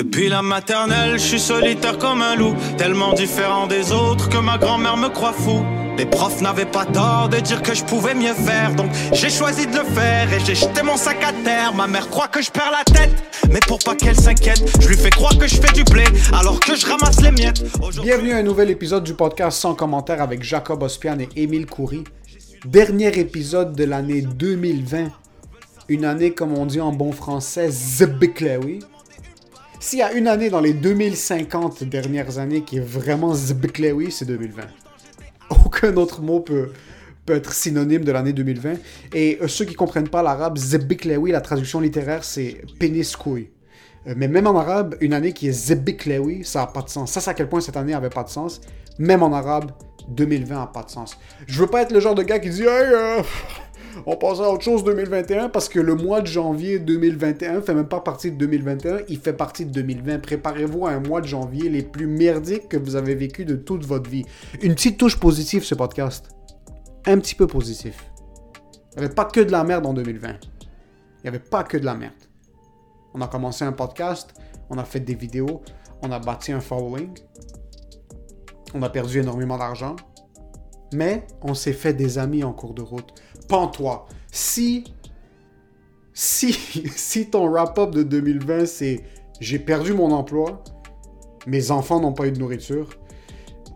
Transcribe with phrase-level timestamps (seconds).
[0.00, 4.56] Depuis la maternelle, je suis solitaire comme un loup, tellement différent des autres que ma
[4.56, 5.62] grand-mère me croit fou.
[5.98, 9.66] Les profs n'avaient pas tort de dire que je pouvais mieux faire, donc j'ai choisi
[9.66, 11.74] de le faire et j'ai jeté mon sac à terre.
[11.74, 13.10] Ma mère croit que je perds la tête,
[13.50, 16.60] mais pour pas qu'elle s'inquiète, je lui fais croire que je fais du blé alors
[16.60, 17.62] que je ramasse les miettes.
[18.00, 22.04] Bienvenue à un nouvel épisode du podcast sans commentaire avec Jacob Ospian et Émile Coury.
[22.64, 25.10] Dernier épisode de l'année 2020.
[25.90, 28.78] Une année, comme on dit en bon français, zbiklewi.
[29.80, 34.26] S'il y a une année dans les 2050 dernières années qui est vraiment zbiklewi, c'est
[34.26, 34.62] 2020
[35.70, 36.72] aucun autre mot peut,
[37.26, 38.74] peut être synonyme de l'année 2020.
[39.14, 43.50] Et euh, ceux qui comprennent pas l'arabe, Zebiklewi, la traduction littéraire, c'est pénis couille.
[44.06, 47.12] Euh, mais même en arabe, une année qui est Zebiklewi, ça n'a pas de sens.
[47.12, 48.60] Ça, c'est à quel point cette année avait pas de sens.
[48.98, 49.72] Même en arabe,
[50.08, 51.18] 2020 n'a pas de sens.
[51.46, 53.22] Je veux pas être le genre de gars qui dit Hey, euh,
[54.06, 57.88] on passe à autre chose 2021 parce que le mois de janvier 2021 fait même
[57.88, 60.20] pas partie de 2021, il fait partie de 2020.
[60.20, 63.84] Préparez-vous à un mois de janvier les plus merdiques que vous avez vécu de toute
[63.84, 64.24] votre vie.
[64.62, 66.28] Une petite touche positive ce podcast.
[67.06, 68.10] Un petit peu positif.
[68.92, 70.28] Il n'y avait pas que de la merde en 2020.
[70.28, 70.34] Il
[71.24, 72.12] n'y avait pas que de la merde.
[73.14, 74.34] On a commencé un podcast,
[74.68, 75.62] on a fait des vidéos,
[76.02, 77.10] on a bâti un following,
[78.72, 79.96] on a perdu énormément d'argent,
[80.92, 83.12] mais on s'est fait des amis en cours de route.
[83.48, 84.06] Pends-toi.
[84.32, 84.84] Si,
[86.12, 86.52] si,
[86.96, 89.04] si ton wrap-up de 2020 c'est
[89.40, 90.62] j'ai perdu mon emploi,
[91.46, 92.90] mes enfants n'ont pas eu de nourriture,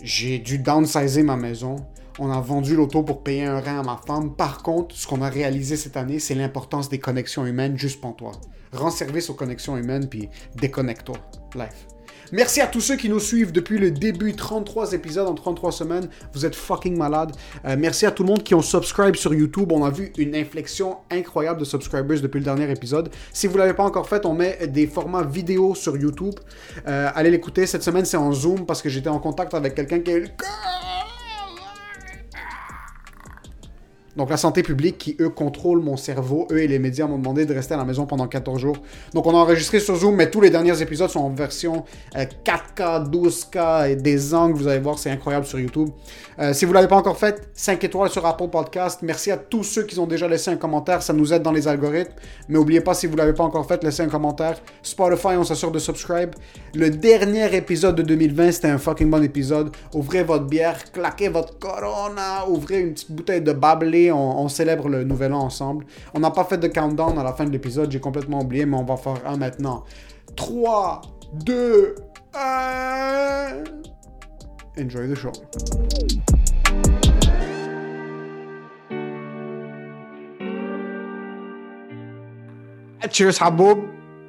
[0.02, 1.76] j'ai dû downsizer ma maison,
[2.18, 4.36] on a vendu l'auto pour payer un rein à ma femme.
[4.36, 8.14] Par contre, ce qu'on a réalisé cette année, c'est l'importance des connexions humaines juste pour
[8.14, 8.32] toi.
[8.72, 11.16] Rends service aux connexions humaines puis déconnecte-toi.
[11.54, 11.86] Life.
[12.32, 16.08] Merci à tous ceux qui nous suivent depuis le début, 33 épisodes en 33 semaines.
[16.32, 17.32] Vous êtes fucking malades.
[17.64, 19.72] Euh, merci à tout le monde qui ont subscribe sur YouTube.
[19.72, 23.10] On a vu une inflexion incroyable de subscribers depuis le dernier épisode.
[23.32, 26.34] Si vous ne l'avez pas encore fait, on met des formats vidéo sur YouTube.
[26.86, 27.66] Euh, allez l'écouter.
[27.66, 30.34] Cette semaine, c'est en Zoom parce que j'étais en contact avec quelqu'un qui est
[34.16, 36.46] Donc la santé publique qui, eux, contrôlent mon cerveau.
[36.50, 38.76] Eux et les médias m'ont demandé de rester à la maison pendant 14 jours.
[39.12, 42.80] Donc on a enregistré sur Zoom, mais tous les derniers épisodes sont en version 4K,
[42.80, 44.56] euh, 12K et des angles.
[44.56, 45.88] Vous allez voir, c'est incroyable sur YouTube.
[46.38, 49.00] Euh, si vous ne l'avez pas encore fait, 5 étoiles sur Apple Podcast.
[49.02, 51.02] Merci à tous ceux qui ont déjà laissé un commentaire.
[51.02, 52.12] Ça nous aide dans les algorithmes.
[52.48, 54.60] Mais n'oubliez pas, si vous ne l'avez pas encore fait, laissez un commentaire.
[54.82, 56.30] Spotify, on s'assure de subscribe.
[56.74, 59.74] Le dernier épisode de 2020, c'était un fucking bon épisode.
[59.92, 65.04] Ouvrez votre bière, claquez votre Corona, ouvrez une petite bouteille de Bablé on, célèbre le
[65.04, 65.86] nouvel an ensemble.
[66.14, 68.76] On n'a pas fait de countdown à la fin de l'épisode, j'ai complètement oublié, mais
[68.76, 69.84] on va faire un maintenant.
[70.36, 71.02] 3,
[71.44, 71.94] 2,
[72.34, 73.64] 1.
[74.78, 75.32] Enjoy the show.
[83.10, 83.78] Cheers, Haboub.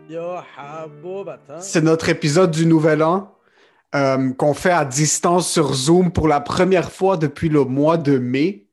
[0.10, 0.22] Yo,
[0.58, 1.60] Haboub, attends.
[1.60, 3.32] C'est notre épisode du Nouvel An
[3.96, 8.18] euh, qu'on fait à distance sur Zoom pour la première fois depuis le mois de
[8.18, 8.65] mai.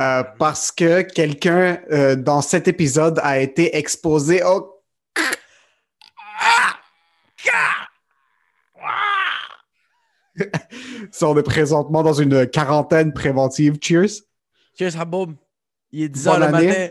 [0.00, 4.72] Euh, parce que quelqu'un euh, dans cet épisode a été exposé au.
[11.22, 13.78] on est présentement dans une quarantaine préventive.
[13.80, 14.22] Cheers.
[14.78, 15.34] Cheers, Haboub.
[15.92, 16.88] Il est 10 h le matin.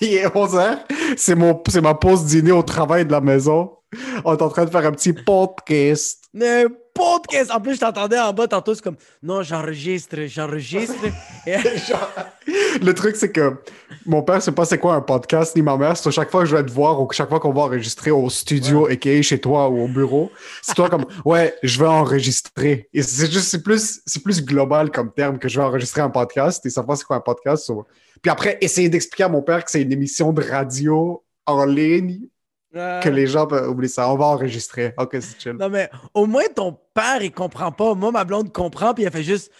[0.00, 0.26] Il est...
[0.34, 0.78] 11 h.
[1.16, 1.62] C'est, mon...
[1.68, 3.78] c'est ma pause dîner au travail de la maison.
[4.24, 6.24] On est en train de faire un petit podcast
[6.94, 7.50] podcast.
[7.50, 10.94] En plus, je t'entendais en bas tantôt, c'est comme non, j'enregistre, j'enregistre.
[12.82, 13.56] le truc, c'est que
[14.06, 15.96] mon père sait pas c'est quoi un podcast, ni ma mère.
[15.96, 18.30] C'est chaque fois que je vais te voir ou chaque fois qu'on va enregistrer au
[18.30, 20.30] studio, et chez toi ou au bureau,
[20.62, 22.88] c'est toi comme ouais, je vais enregistrer.
[22.92, 26.10] Et c'est juste, c'est plus, c'est plus global comme terme que je vais enregistrer un
[26.10, 27.70] podcast et savoir c'est quoi un podcast.
[28.22, 32.20] Puis après, essayer d'expliquer à mon père que c'est une émission de radio en ligne
[32.74, 34.10] que les gens peuvent oublier ça.
[34.10, 34.94] On va enregistrer.
[34.98, 35.52] Ok, c'est chill.
[35.52, 37.94] Non, mais au moins ton père, il comprend pas.
[37.94, 39.50] Moi, ma blonde comprend, puis elle fait juste.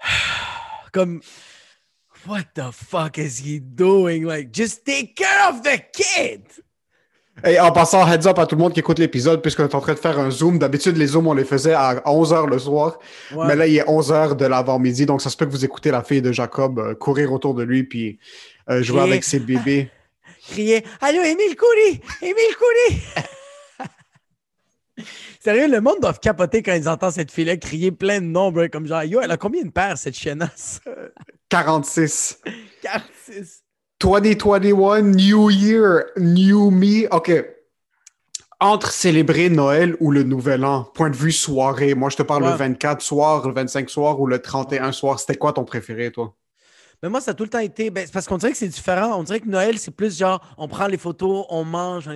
[0.92, 1.20] Comme.
[2.26, 4.24] What the fuck is he doing?
[4.24, 6.42] Like, just take care of the kid!
[7.46, 9.80] Et en passant, heads up à tout le monde qui écoute l'épisode, puisqu'on est en
[9.80, 10.58] train de faire un zoom.
[10.58, 12.98] D'habitude, les zooms, on les faisait à 11h le soir.
[13.32, 16.02] Mais là, il est 11h de l'avant-midi, donc ça se peut que vous écoutez la
[16.02, 18.18] fille de Jacob euh, courir autour de lui puis
[18.70, 19.90] euh, jouer avec ses bébés
[20.48, 23.02] crier Allô, Émile Coury Émile Coury
[25.40, 28.86] Sérieux, le monde doit capoter quand ils entendent cette fille-là crier plein de nombres, comme
[28.86, 30.80] genre, yo, elle a combien de paires, cette chiennasse
[31.50, 32.40] 46.
[32.82, 33.62] 46.
[34.00, 37.06] 2021, New Year, New Me.
[37.14, 37.32] OK.
[38.60, 42.44] Entre célébrer Noël ou le Nouvel An, point de vue soirée, moi je te parle
[42.44, 46.34] le 24 soir, le 25 soir ou le 31 soir, c'était quoi ton préféré, toi?
[47.02, 47.90] Mais moi, ça a tout le temps été.
[47.90, 49.18] Ben, parce qu'on dirait que c'est différent.
[49.18, 52.08] On dirait que Noël, c'est plus genre, on prend les photos, on mange,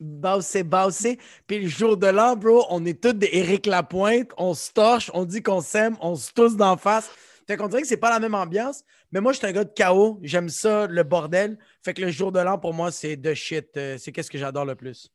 [0.00, 1.18] Bassé, bassé.
[1.46, 5.10] Puis le jour de l'an, bro, on est tous des Éric Lapointe, on se torche,
[5.14, 7.10] on dit qu'on s'aime, on se tousse d'en face.
[7.46, 8.82] Fait qu'on dirait que c'est pas la même ambiance.
[9.12, 10.18] Mais moi, je suis un gars de chaos.
[10.22, 11.58] J'aime ça, le bordel.
[11.82, 13.76] Fait que le jour de l'an, pour moi, c'est de shit.
[13.76, 15.10] Euh, c'est qu'est-ce que j'adore le plus.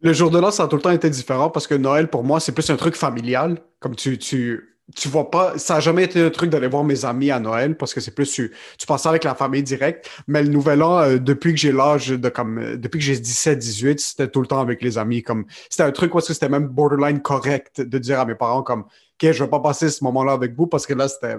[0.00, 2.24] Le jour de l'an, ça a tout le temps été différent parce que Noël, pour
[2.24, 3.58] moi, c'est plus un truc familial.
[3.78, 7.04] Comme tu, tu, tu vois pas, ça a jamais été un truc d'aller voir mes
[7.04, 10.08] amis à Noël parce que c'est plus, tu, tu passes avec la famille direct.
[10.28, 13.18] Mais le nouvel an, euh, depuis que j'ai l'âge de comme, euh, depuis que j'ai
[13.18, 15.22] 17, 18, c'était tout le temps avec les amis.
[15.22, 18.82] Comme, c'était un truc où c'était même borderline correct de dire à mes parents comme,
[18.82, 21.34] OK, je vais pas passer ce moment-là avec vous parce que là, c'était,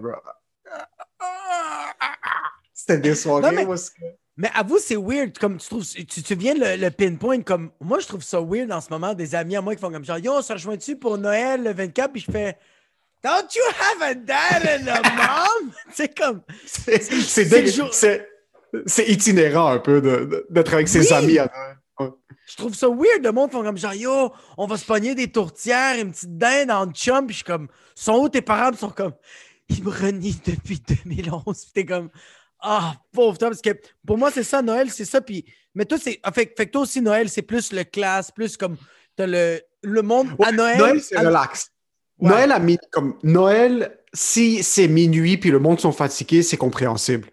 [2.74, 3.66] c'était des soirées mais...
[4.36, 5.38] mais avoue, c'est weird.
[5.38, 8.74] Comme tu trouves, tu, tu viens le, le, pinpoint comme moi, je trouve ça weird
[8.74, 9.14] en ce moment.
[9.14, 11.72] Des amis à moi qui font comme genre, yo, on se rejoint-tu pour Noël le
[11.72, 12.12] 24?
[12.12, 12.58] Puis je fais,
[13.24, 15.74] Don't you have a dad and a mom?
[15.94, 16.42] c'est comme.
[18.86, 20.02] C'est itinérant un peu
[20.50, 21.52] d'être avec ses amis à.
[22.48, 23.24] Je trouve ça weird.
[23.24, 26.72] Le monde font comme genre, yo, on va se pogner des tourtières, une petite dinde
[26.72, 27.28] en chum.
[27.28, 28.72] Puis je suis comme, sont où tes parents?
[28.72, 29.14] Ils sont comme,
[29.68, 31.44] ils me renient depuis 2011.
[31.44, 32.10] Puis t'es comme,
[32.62, 33.72] ah, pauvre toi, parce que
[34.06, 35.22] pour moi, c'est ça, Noël, c'est ça.
[35.22, 36.20] Puis, mais toi, c'est.
[36.34, 38.78] Fait, fait que toi aussi, Noël, c'est plus le classe, plus comme.
[39.16, 40.78] T'as le, le monde à Noël.
[40.78, 41.22] Noël, c'est à...
[41.22, 41.72] relax.
[42.20, 42.30] Ouais.
[42.30, 42.60] Noël, à
[42.92, 47.30] comme Noël, si c'est minuit puis le monde sont fatigués, c'est compréhensible.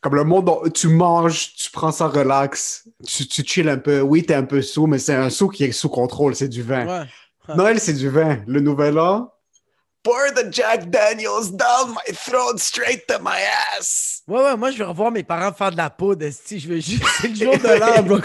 [0.00, 4.00] Comme le monde, tu manges, tu prends ça relax, tu, tu chill un peu.
[4.00, 6.62] Oui, t'es un peu sous, mais c'est un sous qui est sous contrôle, c'est du
[6.62, 6.86] vin.
[6.86, 7.54] Ouais.
[7.56, 8.38] Noël, c'est du vin.
[8.46, 9.32] Le nouvel an,
[10.02, 13.40] pour the Jack Daniels down my throat straight to my
[13.76, 14.22] ass.
[14.26, 16.26] Ouais, ouais, moi, je vais revoir mes parents faire de la poudre.
[16.30, 17.04] Si je veux juste.
[17.20, 18.20] C'est le jour de l'an,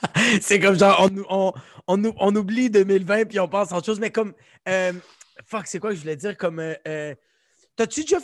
[0.40, 1.52] C'est comme genre, on, on,
[1.86, 4.00] on, on, oublie 2020 puis on pense à autre chose.
[4.00, 4.32] Mais comme.
[4.68, 4.92] Euh,
[5.44, 6.36] fuck, c'est quoi que je voulais dire?
[6.36, 6.60] Comme.
[6.60, 7.14] Euh, euh,
[7.76, 8.18] T'as-tu déjà.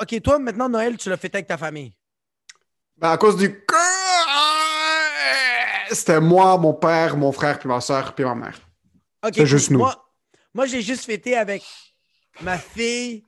[0.00, 1.92] Ok, toi, maintenant, Noël, tu l'as fait avec ta famille?
[2.96, 3.64] Ben, à cause du.
[5.90, 8.58] C'était moi, mon père, mon frère, puis ma soeur, puis ma mère.
[9.24, 9.34] Ok.
[9.36, 9.78] C'est juste nous.
[9.78, 9.94] Moi,
[10.54, 11.62] moi j'ai juste fêté avec
[12.40, 13.24] ma fille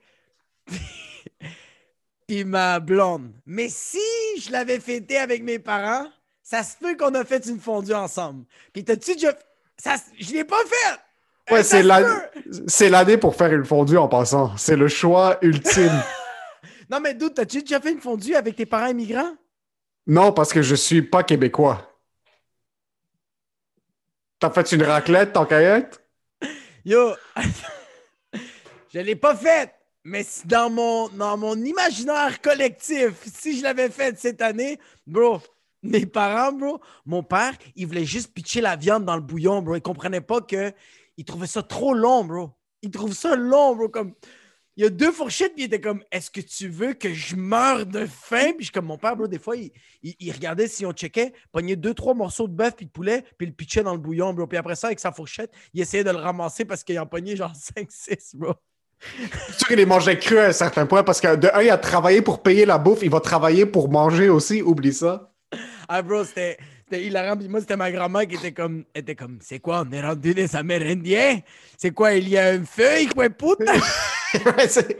[2.26, 3.32] puis ma blonde.
[3.46, 3.99] Mais si
[4.38, 6.08] je l'avais fêté avec mes parents,
[6.43, 8.44] ça se peut qu'on a fait une fondue ensemble.
[8.72, 9.37] Puis t'as-tu déjà...
[9.76, 11.00] Ça, je l'ai pas fait!
[11.50, 14.56] Ouais, c'est l'année pour faire une fondue en passant.
[14.56, 16.02] C'est le choix ultime.
[16.91, 19.35] non, mais d'où t'as-tu déjà fait une fondue avec tes parents immigrants?
[20.06, 21.91] Non, parce que je suis pas québécois.
[24.38, 26.02] T'as fait une raclette, ton caillette?
[26.85, 27.14] Yo!
[28.93, 29.75] Je l'ai pas faite,
[30.05, 35.41] mais dans mon, dans mon imaginaire collectif, si je l'avais faite cette année, bro,
[35.82, 39.75] mes parents, bro, mon père, il voulait juste pitcher la viande dans le bouillon, bro.
[39.75, 40.73] Il comprenait pas que
[41.16, 42.50] il trouvait ça trop long, bro.
[42.82, 43.88] Il trouve ça long, bro.
[43.88, 44.14] Comme
[44.76, 47.37] il y a deux fourchettes, puis il était comme Est-ce que tu veux que je
[47.37, 48.52] meure de faim?
[48.56, 49.70] Puis je comme mon père, bro, des fois, il,
[50.02, 53.22] il, il regardait si on checkait, pognait deux, trois morceaux de bœuf puis de poulet,
[53.38, 54.46] puis il le pitchait dans le bouillon, bro.
[54.46, 57.37] Puis après ça, avec sa fourchette, il essayait de le ramasser parce qu'il en pognait
[57.37, 58.55] genre 5-6, bro.
[59.00, 61.70] C'est sûr qu'il les mangeait cru à un certain point parce que de un, il
[61.70, 65.32] a travaillé pour payer la bouffe, il va travailler pour manger aussi, oublie ça.
[65.88, 66.56] Ah, bro, c'était
[66.92, 67.36] hilarant.
[67.36, 70.34] Puis moi, c'était ma grand-mère qui était comme, était comme, c'est quoi, on est rendu
[70.34, 71.40] des Amérindiens?
[71.76, 73.75] C'est quoi, il y a un feuille, quoi, putain?
[74.56, 74.98] ouais, c'est.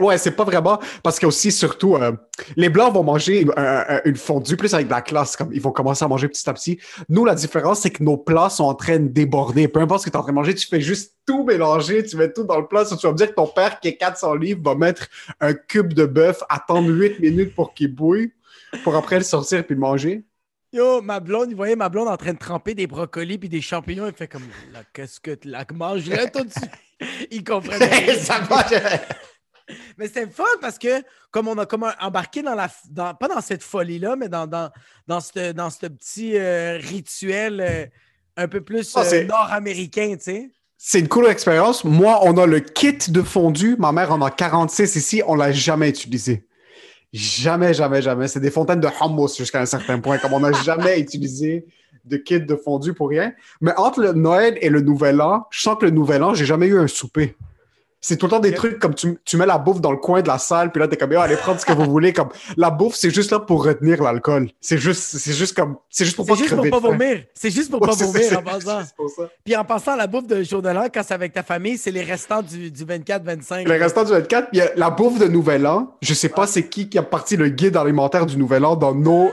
[0.00, 2.12] Ouais, c'est pas vraiment parce que aussi, surtout, euh,
[2.56, 5.60] les Blancs vont manger une, une, une, fondue plus avec de la classe, comme ils
[5.60, 6.80] vont commencer à manger petit à petit.
[7.08, 9.68] Nous, la différence, c'est que nos plats sont en train de déborder.
[9.68, 12.04] Peu importe ce que tu es en train de manger, tu fais juste tout mélanger,
[12.04, 12.84] tu mets tout dans le plat.
[12.84, 15.08] Ça, tu vas me dire que ton père, qui est 400 livres, va mettre
[15.40, 18.32] un cube de bœuf, attendre 8 minutes pour qu'il bouille,
[18.82, 20.24] pour après le sortir puis le manger.
[20.72, 23.60] Yo, ma blonde, il voyait ma blonde en train de tremper des brocolis puis des
[23.60, 24.06] champignons.
[24.06, 27.28] Il fait comme, là, qu'est-ce que tu manges-le tout de suite?
[27.30, 28.14] Il comprenait.
[28.18, 28.40] ça.
[29.98, 32.68] Mais c'était fun parce que, comme on a comme embarqué dans la.
[32.90, 34.70] Dans, pas dans cette folie-là, mais dans, dans,
[35.06, 37.86] dans ce dans petit euh, rituel euh,
[38.36, 40.50] un peu plus Ah, euh, nord-américain, tu sais.
[40.78, 41.84] C'est une cool expérience.
[41.84, 43.76] Moi, on a le kit de fondu.
[43.78, 45.22] Ma mère en a 46 ici.
[45.26, 46.46] On l'a jamais utilisé.
[47.16, 48.28] Jamais, jamais, jamais.
[48.28, 50.18] C'est des fontaines de hummus jusqu'à un certain point.
[50.18, 51.64] Comme on n'a jamais utilisé
[52.04, 53.32] de kit de fondu pour rien.
[53.60, 56.44] Mais entre le Noël et le Nouvel An, je sens que le Nouvel An, j'ai
[56.44, 57.34] jamais eu un souper.
[58.08, 60.22] C'est tout le temps des trucs comme tu, tu, mets la bouffe dans le coin
[60.22, 62.12] de la salle, puis là, t'es comme, oh, allez prendre ce que vous voulez.
[62.12, 64.48] Comme, la bouffe, c'est juste là pour retenir l'alcool.
[64.60, 67.24] C'est juste, c'est juste comme, c'est juste pour pas juste crever pour pas vomir.
[67.34, 68.84] C'est juste pour Ouais, pas vomir c'est- en passant.
[68.84, 69.28] c'est pour ça.
[69.44, 71.90] Puis en passant, la bouffe de jour de l'an, quand c'est avec ta famille, c'est
[71.90, 73.66] les restants du, du 24-25.
[73.66, 75.96] Le restant du 24, il y a la bouffe de Nouvel An.
[76.00, 78.94] Je sais pas c'est qui qui a parti le guide alimentaire du Nouvel An dans
[78.94, 79.32] nos,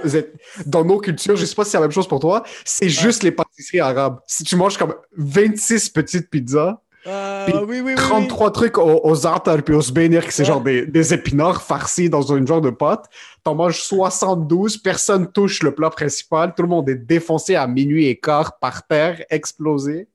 [0.65, 1.35] dans nos cultures.
[1.35, 2.41] Je sais pas si c'est la même chose pour toi.
[2.65, 4.17] C'est juste les pâtisseries arabes.
[4.25, 7.95] Si tu manges comme 26 petites pizzas, Euh, Puis oui, oui, oui, oui.
[7.95, 10.47] 33 trucs aux, aux artères puis aux sbénir, c'est Ouais.
[10.47, 13.05] genre des, des épinards farcis dans une genre de pâte.
[13.43, 18.07] T'en manges 72, personne touche le plat principal, tout le monde est défoncé à minuit
[18.07, 20.07] et quart par terre, explosé.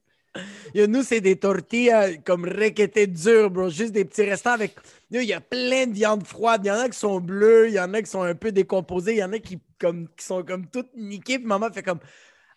[0.73, 3.69] Yo, nous, c'est des tortillas comme requêtées dures, bro.
[3.69, 4.75] Juste des petits restants avec.
[5.11, 6.61] Il y a plein de viande froide.
[6.63, 8.51] Il y en a qui sont bleues, il y en a qui sont un peu
[8.51, 11.39] décomposées, il y en a qui, comme, qui sont comme toutes niquées.
[11.39, 11.99] Puis maman fait comme.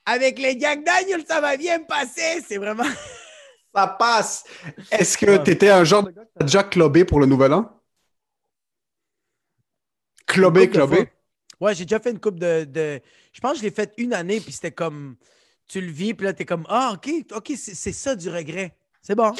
[0.04, 2.42] Avec les Jack Daniels, ça va bien passer.
[2.46, 2.84] C'est vraiment.
[3.74, 4.44] Ça passe!
[4.90, 5.42] Est-ce que Ouais.
[5.42, 7.80] t'étais un genre de gars qui a déjà clubé pour le nouvel an?
[10.26, 11.10] Clubé, clubé.
[11.60, 13.00] Ouais, j'ai déjà fait une coupe de, de-
[13.32, 15.16] Je pense que je l'ai fait une année, puis c'était comme.
[15.68, 16.66] Tu le vis, puis là, t'es comme.
[16.68, 18.74] Ah, OK, OK, c'est ça du regret.
[19.00, 19.32] C'est bon.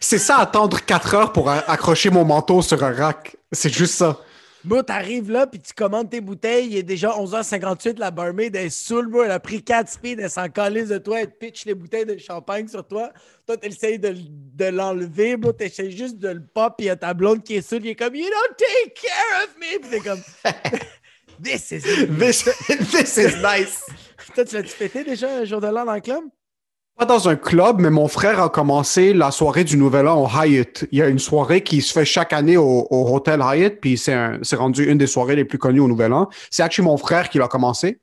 [0.00, 3.36] C'est ça, attendre 4 heures pour accrocher mon manteau sur un rack.
[3.52, 4.20] C'est juste ça.
[4.64, 6.68] Bro, t'arrives là, puis tu commandes tes bouteilles.
[6.68, 7.98] Il est déjà 11h58.
[7.98, 9.22] La barmaid est saoule, bro.
[9.24, 10.20] Elle a pris 4 speeds.
[10.20, 11.20] Elle s'en calisse de toi.
[11.20, 13.12] Elle te pitch les bouteilles de champagne sur toi.
[13.46, 15.52] Toi, t'essayes de, de l'enlever, bro.
[15.52, 16.74] T'essayes juste de le pop.
[16.78, 17.82] Puis il y a ta blonde qui est saoule.
[17.82, 19.78] Qui est comme, You don't take care of me.
[19.80, 20.22] Puis t'es comme,
[21.42, 21.82] This is.
[22.18, 22.44] This,
[22.90, 23.84] this is nice.
[24.34, 26.24] Toi, tu l'as-tu fêté déjà un jour de l'an dans le club?
[26.96, 30.28] Pas dans un club, mais mon frère a commencé la soirée du Nouvel An au
[30.28, 30.86] Hyatt.
[30.92, 33.98] Il y a une soirée qui se fait chaque année au, au Hotel Hyatt, puis
[33.98, 36.28] c'est un- c'est rendu une des soirées les plus connues au Nouvel An.
[36.50, 37.98] C'est actually mon frère qui l'a commencé.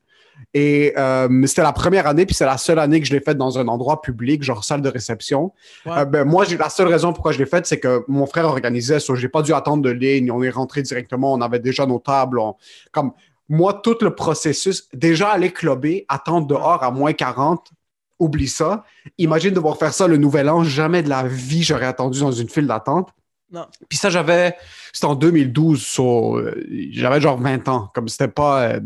[0.52, 3.38] Et euh, c'était la première année, puis c'est la seule année que je l'ai faite
[3.38, 5.52] dans un endroit public, genre salle de réception.
[5.86, 8.44] Euh, ben, moi, j'ai la seule raison pourquoi je l'ai faite, c'est que mon frère
[8.44, 9.14] organisait ça.
[9.14, 10.30] J'ai pas dû attendre de ligne.
[10.30, 11.32] On est rentré directement.
[11.32, 12.38] On avait déjà nos tables.
[12.38, 12.56] on-
[12.90, 13.12] Comme
[13.48, 17.70] moi, tout le processus, déjà aller clubber, attendre dehors à moins 40,
[18.22, 18.84] oublie ça.
[19.18, 20.64] Imagine devoir faire ça le nouvel an.
[20.64, 23.10] Jamais de la vie, j'aurais attendu dans une file d'attente.
[23.50, 23.66] Non.
[23.88, 24.56] Puis ça, j'avais.
[24.92, 26.54] C'était en 2012, so, euh,
[26.90, 27.90] j'avais genre 20 ans.
[27.94, 28.62] Comme c'était pas.
[28.62, 28.80] euh,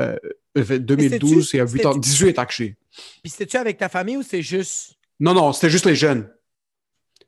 [0.00, 0.16] euh,
[0.56, 1.92] 2012, il y a 8 ans.
[1.92, 2.74] c'était-tu- 18 actually.
[3.22, 4.94] Puis c'était-tu avec ta famille ou c'est juste?
[5.20, 6.28] Non, non, c'était juste les jeunes.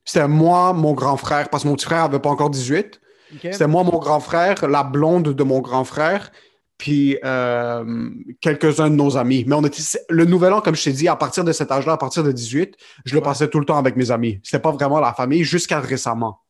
[0.05, 3.01] C'était moi, mon grand frère, parce que mon petit frère avait pas encore 18.
[3.35, 3.39] OK?
[3.53, 6.33] C'était moi, mon grand frère, la blonde de mon grand frère,
[6.83, 8.11] puis euh,
[8.41, 9.45] quelques-uns de nos amis.
[9.47, 11.93] Mais on était le nouvel an, comme je t'ai dit, à partir de cet âge-là,
[11.93, 12.75] à partir de 18,
[13.05, 13.25] je le Ouais.
[13.25, 14.41] passais tout le temps avec mes amis.
[14.43, 16.41] C'était pas vraiment la famille jusqu'à récemment.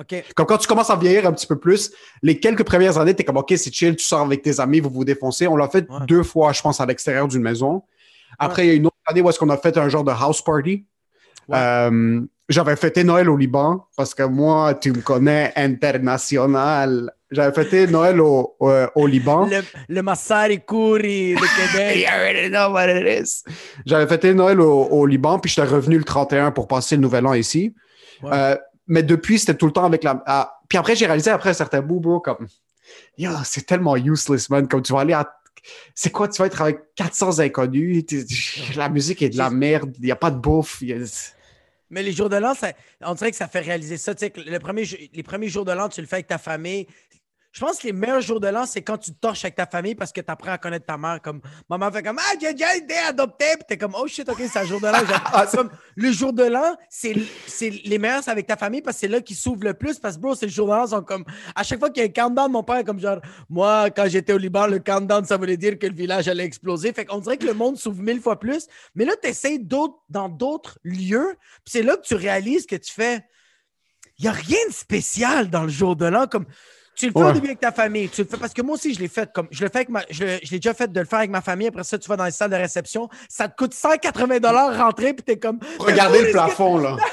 [0.00, 0.24] OK.
[0.34, 3.22] Comme quand tu commences à vieillir un petit peu plus, les quelques premières années, t'es
[3.24, 5.46] comme OK, c'est chill, tu sors avec tes amis, vous vous défoncez.
[5.46, 6.06] On l'a fait Ouais.
[6.08, 7.82] deux fois, je pense, à l'extérieur d'une maison.
[8.38, 10.10] Après, il y a une autre année où est-ce qu'on a fait un genre de
[10.12, 10.86] house party.
[11.48, 11.58] Ouais.
[11.58, 17.10] Euh, J'avais fêté Noël au Liban parce que moi, tu me connais international.
[17.30, 19.46] J'avais fêté Noël au, au, au Liban.
[19.46, 21.38] Le, le Massari Kouri de
[21.72, 21.96] Québec.
[21.98, 23.42] You already know what it is.
[23.86, 27.26] J'avais fêté Noël au, au Liban, puis j'étais revenu le 31 pour passer le nouvel
[27.26, 27.74] an ici.
[28.24, 28.56] Euh,
[28.86, 30.22] mais depuis, c'était tout le temps avec la.
[30.26, 32.46] ah, puis après, j'ai réalisé après un certain bout, bro, comme.
[33.16, 34.68] Yo, c'est tellement useless, man.
[34.68, 35.32] Comme tu vas aller à.
[35.94, 38.04] C'est quoi, tu vas être avec 400 inconnus,
[38.76, 40.82] la musique est de la merde, il n'y a pas de bouffe.
[40.82, 41.32] a-
[41.92, 42.72] Mais les jours de l'an, ça-
[43.02, 44.14] on dirait que ça fait réaliser ça.
[44.46, 44.58] Les
[45.22, 46.86] premiers jours de l'an, tu le fais avec ta famille.
[47.52, 49.94] Je pense que les meilleurs jours de l'an, c'est quand tu torches avec ta famille
[49.94, 51.20] parce que tu apprends à connaître ta mère.
[51.20, 53.44] Comme maman fait comme Ah, j'ai déjà été adopté.
[53.56, 54.92] Puis t'es comme Oh shit, ok, c'est un jour de l'an.
[55.34, 59.00] Ah, comme, le jour de l'an, c'est les meilleurs, c'est avec ta famille parce que
[59.00, 59.98] c'est là qu'ils s'ouvrent le plus.
[59.98, 60.86] Parce que, bro, c'est le jour de l'an.
[60.86, 63.20] sont comme À chaque fois qu'il y a un countdown, mon père est comme genre
[63.50, 66.94] Moi, quand j'étais au Liban, le countdown, ça voulait dire que le village allait exploser.
[66.94, 68.66] Fait qu'on dirait que le monde s'ouvre mille fois plus.
[68.94, 71.36] Mais là, tu essaies d'autres, dans d'autres lieux.
[71.64, 73.26] Puis c'est là que tu réalises que tu fais.
[74.18, 76.26] Il n'y a rien de spécial dans le jour de l'an.
[76.26, 76.46] Comme
[77.02, 77.30] tu le fais Ouais.
[77.30, 78.08] au début avec ta famille.
[78.08, 79.88] Tu le fais parce que moi aussi, je l'ai fait comme je le fais avec
[79.88, 80.02] ma.
[80.10, 81.66] Je, je l'ai déjà fait de le faire avec ma famille.
[81.68, 83.08] Après ça, tu vas dans les salles de réception.
[83.28, 85.58] Ça te coûte 180 rentrer, puis t'es comme.
[85.78, 86.96] Regardez le plafond, là.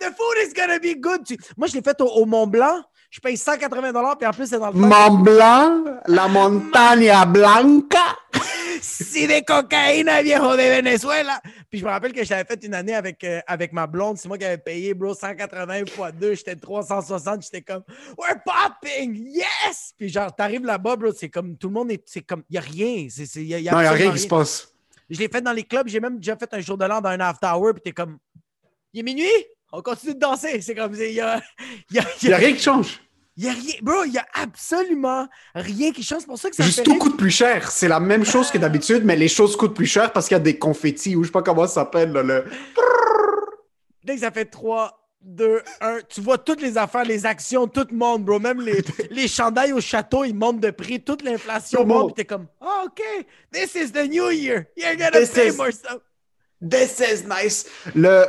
[0.00, 1.24] The food is gonna be good.
[1.24, 2.82] Tu- Moi, je l'ai fait au, au Mont Blanc.
[3.12, 4.78] Je paye 180 puis en plus, c'est dans le.
[4.78, 7.98] Mont Blanc, la montagne blanca.
[8.80, 11.40] Si de cocaïne, viejo de Venezuela.
[11.70, 14.18] Puis je me rappelle que j'avais fait une année avec, euh, avec ma blonde.
[14.18, 16.34] C'est moi qui avais payé, bro, 180 x 2.
[16.34, 17.42] J'étais 360.
[17.42, 17.84] J'étais comme,
[18.18, 19.28] we're popping!
[19.28, 19.92] Yes!
[19.96, 22.58] Puis genre, t'arrives là-bas, bro, c'est comme, tout le monde est, c'est comme, il n'y
[22.58, 23.06] a rien.
[23.08, 24.74] C'est, c'est, y a, y a Non, il n'y a rien qui se passe.
[25.08, 25.86] Je l'ai fait dans les clubs.
[25.86, 27.74] J'ai même déjà fait un jour de l'an dans un after hour.
[27.74, 28.18] Puis t'es comme,
[28.92, 29.28] il est minuit?
[29.72, 30.60] On continue de danser.
[30.60, 31.40] C'est comme, il y a,
[31.90, 33.00] y a, Il n'y a rien qui change.
[33.36, 33.74] y a rien.
[33.82, 36.20] Bro, il y a absolument rien qui change.
[36.20, 37.70] C'est pour ça que ça Juste fait tout coûte plus cher.
[37.70, 40.40] C'est la même chose que d'habitude, mais les choses coûtent plus cher parce qu'il y
[40.40, 42.12] a des confettis ou je sais pas comment ça s'appelle.
[42.12, 42.44] là, le...
[44.04, 47.86] Dès que ça fait 3, 2, 1, tu vois toutes les affaires, les actions, tout
[47.92, 48.40] monte, bro.
[48.40, 51.00] Même les, les chandails au château, ils montent de prix.
[51.02, 51.88] Toute l'inflation monte.
[51.88, 52.06] monte.
[52.14, 53.00] Puis t'es comme, oh, OK,
[53.52, 54.66] this is the new year.
[54.76, 55.98] You're gonna This pay is- more stuff.
[56.60, 57.66] This is nice.
[57.94, 58.26] Le...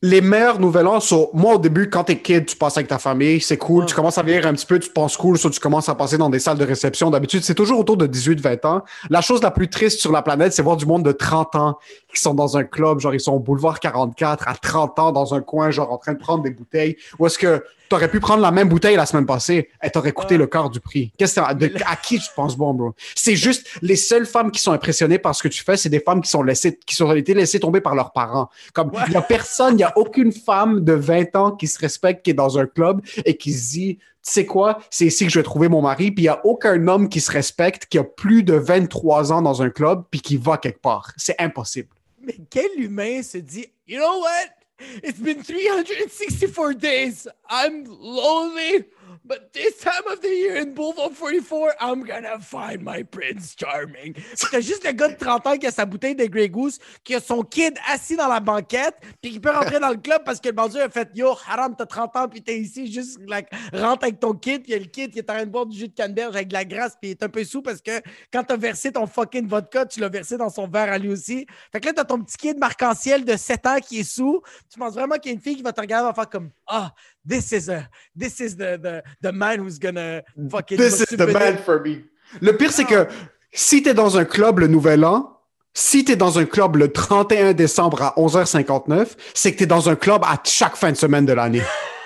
[0.00, 1.28] Les meilleurs nouvel an sont.
[1.32, 3.80] Moi, au début, quand t'es kid, tu passes avec ta famille, c'est cool.
[3.80, 3.86] Ouais.
[3.88, 5.96] Tu commences à vieillir un petit peu, tu te penses cool, soit tu commences à
[5.96, 7.10] passer dans des salles de réception.
[7.10, 8.82] D'habitude, c'est toujours autour de 18-20 ans.
[9.10, 11.78] La chose la plus triste sur la planète, c'est voir du monde de 30 ans
[12.14, 15.34] qui sont dans un club, genre ils sont au boulevard 44 à 30 ans dans
[15.34, 18.20] un coin, genre en train de prendre des bouteilles, ou est-ce que tu aurais pu
[18.20, 19.70] prendre la même bouteille la semaine passée?
[19.82, 21.10] Et t'aurais coûté le quart du prix?
[21.18, 22.94] Qu'est-ce que de- à qui tu penses bon, bro?
[23.14, 26.00] C'est juste les seules femmes qui sont impressionnées par ce que tu fais, c'est des
[26.00, 28.48] femmes qui sont laissées, qui sont été laissées tomber par leurs parents.
[28.74, 32.24] Comme il y a personne, il y aucune femme de 20 ans qui se respecte,
[32.24, 35.32] qui est dans un club et qui se dit, tu sais quoi, c'est ici que
[35.32, 36.10] je vais trouver mon mari.
[36.10, 39.42] Puis il y a aucun homme qui se respecte, qui a plus de 23 ans
[39.42, 41.12] dans un club, puis qui va quelque part.
[41.16, 41.88] C'est impossible.
[42.20, 44.58] Mais quel humain se dit, you know what?
[45.02, 47.26] It's been 364 days.
[47.50, 48.84] I'm lonely.
[49.28, 54.14] But this time of the year in Boulevard 44, I'm gonna find my Prince Charming.
[54.34, 57.14] C'est juste le gars de 30 ans qui a sa bouteille de Grey Goose, qui
[57.14, 60.40] a son kid assis dans la banquette, puis qui peut rentrer dans le club parce
[60.40, 63.48] que le bandit a fait Yo, Haram, t'as 30 ans, puis t'es ici, juste like,
[63.74, 65.88] rentre avec ton kid, puis le kid qui est en train de boire du jus
[65.88, 68.00] de canneberge avec de la grasse, puis il est un peu sous parce que
[68.32, 71.46] quand t'as versé ton fucking vodka, tu l'as versé dans son verre à lui aussi.
[71.70, 74.40] Fait que là, t'as ton petit kid marc-en-ciel de 7 ans qui est sous.
[74.72, 76.30] Tu penses vraiment qu'il y a une fille qui va te regarder et va faire
[76.30, 76.94] comme Ah,
[77.24, 81.26] this is a this is the, the, the man who's gonna fucking This is the
[81.26, 82.04] man for me.
[82.40, 83.06] Le pire, c'est que
[83.52, 85.38] si t'es dans un club le nouvel an,
[85.74, 89.96] si t'es dans un club le 31 décembre à 11h59, c'est que t'es dans un
[89.96, 91.62] club à chaque fin de semaine de l'année.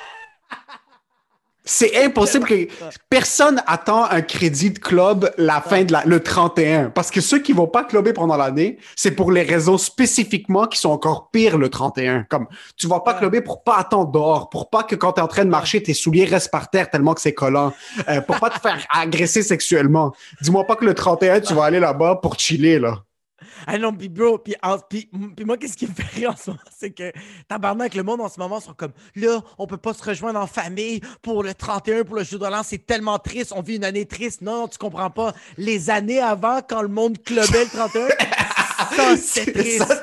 [1.64, 2.68] C'est impossible que
[3.08, 6.90] personne attend un crédit de club la fin de la, le 31.
[6.90, 10.78] Parce que ceux qui vont pas clubber pendant l'année, c'est pour les raisons spécifiquement qui
[10.78, 12.24] sont encore pires le 31.
[12.28, 15.28] Comme, tu vas pas clubber pour pas attendre dehors, pour pas que quand t'es en
[15.28, 17.72] train de marcher, tes souliers restent par terre tellement que c'est collant,
[18.08, 20.12] euh, pour pas te faire agresser sexuellement.
[20.40, 23.04] Dis-moi pas que le 31, tu vas aller là-bas pour chiller, là.
[23.66, 26.36] Ah non, puis bro, puis, en- puis- puis moi, qu'est-ce qui me fait rire en
[26.36, 27.12] ce moment, c'est que
[27.48, 30.46] tabarnak, le monde en ce moment sont comme là, on peut pas se rejoindre en
[30.46, 33.84] famille pour le 31, pour le jour de l'an, c'est tellement triste, on vit une
[33.84, 34.40] année triste.
[34.42, 35.32] Non, tu comprends pas.
[35.56, 38.08] Les années avant, quand le monde clubait le 31,
[38.96, 39.86] ça, c'est triste.
[39.86, 39.96] Ça,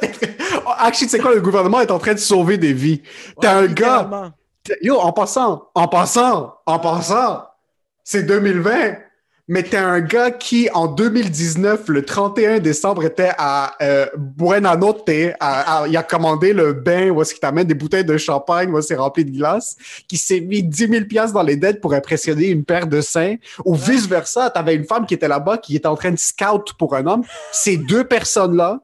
[0.65, 3.01] Oh, Actually, tu sais quoi, le gouvernement est en train de sauver des vies.
[3.41, 4.33] T'as Ouais, un gars.
[4.81, 7.43] Yo, en passant, en passant, en passant,
[8.03, 8.95] c'est 2020.
[9.51, 15.09] Mais t'es un gars qui, en 2019, le 31 décembre, était à euh, Buenanote.
[15.39, 18.69] à- à- il a commandé le bain où est-ce qu'il t'amène des bouteilles de champagne,
[18.71, 19.75] où c'est rempli de glace,
[20.07, 23.37] qui s'est mis 10 000 piastres dans les dettes pour impressionner une paire de seins.
[23.65, 26.95] Ou vice-versa, t'avais une femme qui était là-bas, qui était en train de scout pour
[26.95, 27.23] un homme.
[27.51, 28.79] Ces deux personnes-là,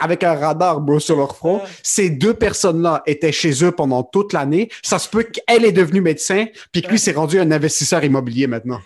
[0.00, 1.56] avec un radar bro, sur leur front.
[1.56, 1.68] Ouais.
[1.82, 4.68] Ces deux personnes-là étaient chez eux pendant toute l'année.
[4.82, 8.46] Ça se peut qu'elle est devenue médecin, puis que lui s'est rendu un investisseur immobilier
[8.46, 8.78] maintenant.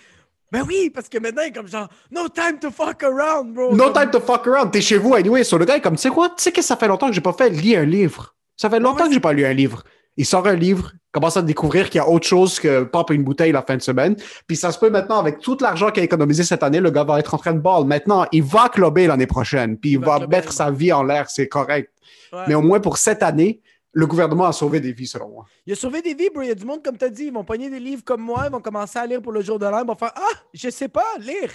[0.51, 3.75] Ben oui, parce que maintenant, il est comme genre, no time to fuck around, bro.
[3.75, 4.71] No time to fuck around.
[4.71, 5.45] T'es chez vous anyway.
[5.45, 6.31] Sur le gars, il est comme, tu sais quoi?
[6.31, 8.35] Tu sais que ça fait longtemps que j'ai pas fait lire un livre.
[8.57, 9.83] Ça fait longtemps ouais, que j'ai pas lu un livre.
[10.17, 13.23] Il sort un livre, commence à découvrir qu'il y a autre chose que pop une
[13.23, 14.17] bouteille la fin de semaine.
[14.49, 17.05] Puis ça se peut maintenant, avec tout l'argent qu'il a économisé cette année, le gars
[17.05, 17.85] va être en train de ball.
[17.85, 20.93] Maintenant, il va clubber l'année prochaine, puis il, Il va va clubber mettre sa vie
[20.93, 21.93] en l'air, c'est correct.
[22.33, 22.41] Ouais.
[22.49, 23.61] Mais au moins pour cette année,
[23.99, 25.47] le gouvernement a sauvé des vies, selon moi.
[25.67, 26.43] Il a sauvé des vies, bro.
[26.43, 28.21] Il y a du monde, comme tu as dit, ils vont pogner des livres comme
[28.21, 30.39] moi, ils vont commencer à lire pour le jour de l'an, ils vont faire Ah,
[30.55, 31.51] je sais pas, lire.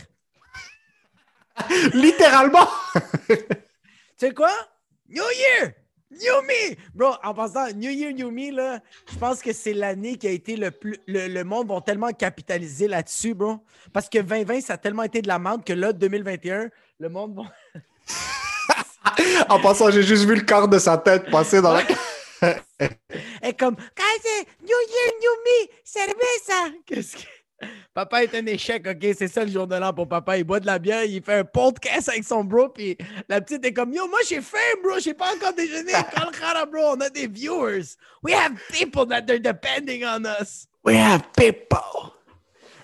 [1.94, 2.68] Littéralement!
[4.16, 4.52] Tu sais quoi?
[5.10, 5.72] New Year!
[6.12, 6.76] New Me!
[6.94, 8.80] Bro, en passant, New Year, New Me, là,
[9.10, 10.98] je pense que c'est l'année qui a été le plus.
[11.08, 13.60] Le, le monde va tellement capitaliser là-dessus, bro.
[13.94, 17.36] Parce que 2020, ça a tellement été de la merde que là, 2021, le monde
[17.36, 17.44] va.
[19.50, 21.84] en passant, j'ai juste vu le corps de sa tête passer dans la...
[23.42, 26.76] est comme Guys, New Year, New Me, cerveza!
[26.86, 27.22] Qu'est-ce que.
[27.94, 29.16] Papa est un échec, ok?
[29.18, 30.38] C'est ça le jour de l'an pour papa.
[30.38, 32.98] Il boit de la bière, il fait un podcast avec son bro, puis
[33.30, 35.94] la petite est comme Yo, moi j'ai faim, bro, j'ai pas encore déjeuné.
[36.16, 37.96] Calcara, bro, on a des viewers.
[38.22, 40.68] We have people that are depending on us.
[40.84, 42.12] We have people.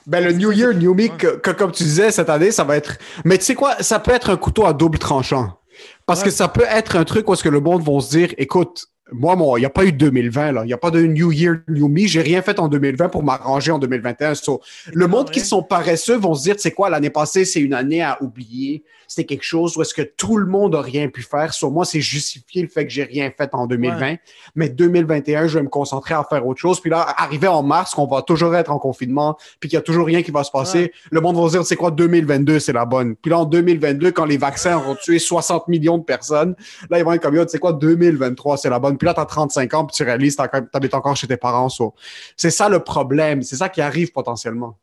[0.08, 2.78] Ben, le New Year, New Me, que, que, comme tu disais, cette année, ça va
[2.78, 2.98] être.
[3.26, 5.60] Mais tu sais quoi, ça peut être un couteau à double tranchant.
[6.06, 6.26] Parce Ouais.
[6.26, 8.88] que ça peut être un truc où est-ce que le monde va se dire, écoute,
[9.12, 10.62] moi, il n'y a pas eu de 2020, là.
[10.64, 12.06] Il n'y a pas de New Year, New Me.
[12.08, 14.36] J'ai rien fait en 2020 pour m'arranger en 2021.
[14.36, 14.62] So,
[14.94, 15.34] le monde vrai.
[15.34, 18.22] qui sont paresseux vont se dire, tu sais quoi, l'année passée, c'est une année à
[18.22, 18.84] oublier.
[19.08, 21.52] C'était quelque chose où est-ce que tout le monde a rien pu faire.
[21.56, 24.18] Sur moi, c'est justifier le fait que j'ai rien fait en 2020.
[24.54, 26.80] Mais 2021, je vais me concentrer à faire autre chose.
[26.80, 29.84] Puis là, arrivé en mars, qu'on va toujours être en confinement, puis qu'il n'y a
[29.84, 30.92] toujours rien qui va se passer, Ouais.
[31.10, 33.16] le monde va se dire, c'est quoi, 2022, c'est la bonne.
[33.16, 36.56] Puis là, en 2022, quand les vaccins auront tué 60 millions de personnes,
[36.92, 38.99] là, ils vont être comme, sais quoi, 2023, c'est la bonne.
[39.00, 41.38] Puis là, tu as 35 ans, puis tu réalises que tu habites encore chez tes
[41.38, 41.70] parents.
[41.70, 41.96] so.
[42.38, 43.42] C'est ça le problème.
[43.42, 44.78] C'est ça qui arrive potentiellement.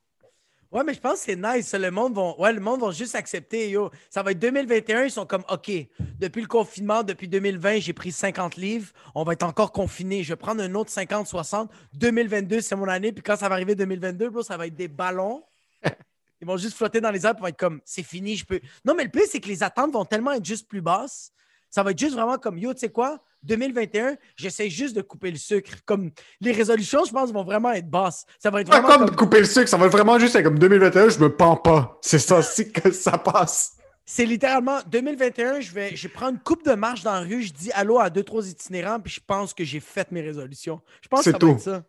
[0.73, 1.73] Ouais, mais je pense que c'est nice.
[1.75, 3.71] Le monde va, ouais, le monde va juste accepter.
[3.71, 3.91] Yo.
[4.11, 5.05] Ça va être 2021.
[5.05, 5.71] Ils sont comme, OK,
[6.19, 8.93] depuis le confinement, depuis 2020, j'ai pris 50 livres.
[9.15, 10.23] On va être encore confiné.
[10.23, 11.71] Je vais prendre un autre 50, 60.
[11.95, 13.13] 2022, c'est mon année.
[13.13, 15.45] Puis quand ça va arriver 2022, bro, ça va être des ballons.
[16.41, 18.61] Ils vont juste flotter dans les airs pour être comme, c'est fini, je peux.
[18.85, 21.33] Non, mais le plus, c'est que les attentes vont tellement être juste plus basses
[21.71, 23.19] Ça va être juste vraiment comme yo, tu sais quoi?
[23.43, 25.71] 2021, j'essaie juste de couper le sucre.
[25.85, 28.25] Comme les résolutions, je pense, vont vraiment être basses.
[28.39, 30.45] Ça va être Pas vraiment comme comme- couper le sucre, ça va vraiment juste être
[30.45, 31.99] comme 2021, je me pends pas.
[32.03, 33.73] C'est ça, c'est que ça passe.
[34.05, 37.53] C'est littéralement 2021, je vais, je prends une coupe de marche dans la rue, je
[37.53, 40.81] dis allô à deux, trois itinérants, puis je pense que j'ai fait mes résolutions.
[41.03, 41.47] Je pense que C'est ça tout.
[41.49, 41.83] va être ça.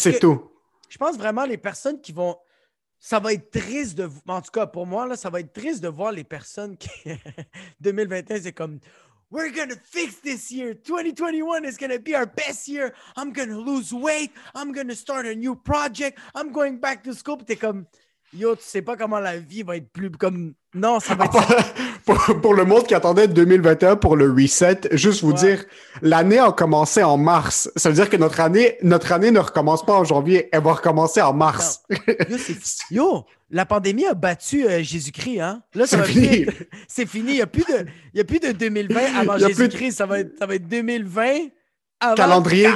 [0.00, 0.50] C'est tout.
[0.88, 2.36] Je pense vraiment les personnes qui vont.
[3.06, 4.08] Ça va être triste de.
[4.26, 6.88] En tout cas, pour moi, là, ça va être triste de voir les personnes qui.
[7.80, 8.80] 2021, c'est comme.
[9.30, 10.74] We're gonna fix this year.
[10.74, 12.94] 2021 is gonna be our best year.
[13.14, 14.32] I'm gonna lose weight.
[14.54, 16.18] I'm gonna start a new project.
[16.34, 17.36] I'm going back to school.
[17.36, 17.84] Puis t'es comme.
[18.36, 20.54] Yo, tu sais pas comment la vie va être plus comme.
[20.74, 21.64] Non, ça va être.
[22.04, 25.38] pour, pour le monde qui attendait 2021 pour le reset, juste vous Ouais.
[25.38, 25.64] dire,
[26.02, 27.70] l'année a commencé en mars.
[27.76, 30.72] Ça veut dire que notre année, notre année ne recommence pas en janvier, elle va
[30.72, 31.82] recommencer en mars.
[32.90, 35.62] Yo, la pandémie a battu euh, Jésus-Christ, hein?
[35.74, 36.46] Là, ça C'est va fini.
[36.88, 37.30] C'est fini.
[37.32, 39.92] Il n'y a, plus de- il y a plus de 2020 avant de- Jésus-Christ.
[39.92, 41.38] Ça, va être, ça va être 2020
[42.00, 42.14] avant.
[42.16, 42.68] Calendrier.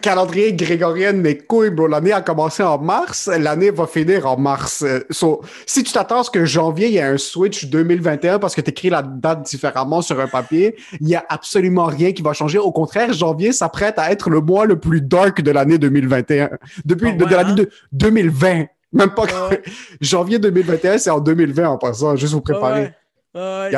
[0.00, 1.86] Calendrier grégorien, mes couilles, bro.
[1.86, 4.82] L'année a commencé en mars, l'année va finir en mars.
[4.82, 8.38] Euh, so, si tu t'attends à ce que janvier, il y ait un switch 2021
[8.38, 12.12] parce que tu écris la date différemment sur un papier, il n'y a absolument rien
[12.12, 12.58] qui va changer.
[12.58, 16.50] Au contraire, janvier s'apprête à être le mois le plus dark de l'année 2021.
[16.84, 17.54] Depuis Ah de, l'année hein?
[17.54, 18.64] de 2020.
[18.92, 19.62] Même pas Ouais.
[20.00, 22.92] janvier 2021, c'est en 2020 en passant, juste vous préparer.
[23.34, 23.76] Ouais, ouais, Il n'y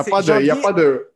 [0.50, 1.08] a, a pas de.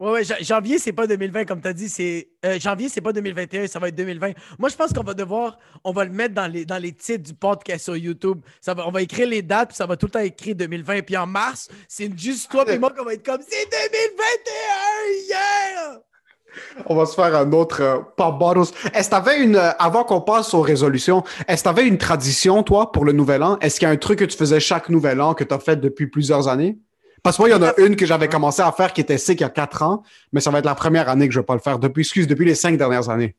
[0.00, 1.88] Ouais, ouais, ja- janvier, c'est pas 2020, comme tu as dit.
[1.90, 4.32] C'est, euh, janvier, c'est pas 2021, ça va être 2020.
[4.58, 7.22] Moi, je pense qu'on va devoir, on va le mettre dans les, dans les titres
[7.24, 8.40] du podcast sur YouTube.
[8.62, 11.02] Ça va, on va écrire les dates, puis ça va tout le temps écrire 2020.
[11.02, 16.00] Puis en mars, c'est juste toi et moi qu'on va être comme c'est 2021, yeah!
[16.86, 18.72] On va se faire un autre euh, pop bottles.
[18.94, 22.62] Est-ce que t'avais une, euh, avant qu'on passe aux résolutions, est-ce que t'avais une tradition,
[22.62, 23.58] toi, pour le nouvel an?
[23.60, 25.58] Est-ce qu'il y a un truc que tu faisais chaque nouvel an que tu as
[25.60, 26.78] fait depuis plusieurs années?
[27.22, 29.18] Parce que moi, il y en a une que j'avais commencé à faire qui était
[29.18, 30.02] sick il y a quatre ans,
[30.32, 31.78] mais ça va être la première année que je vais pas le faire.
[31.78, 33.36] Depuis, excuse, depuis les cinq dernières années.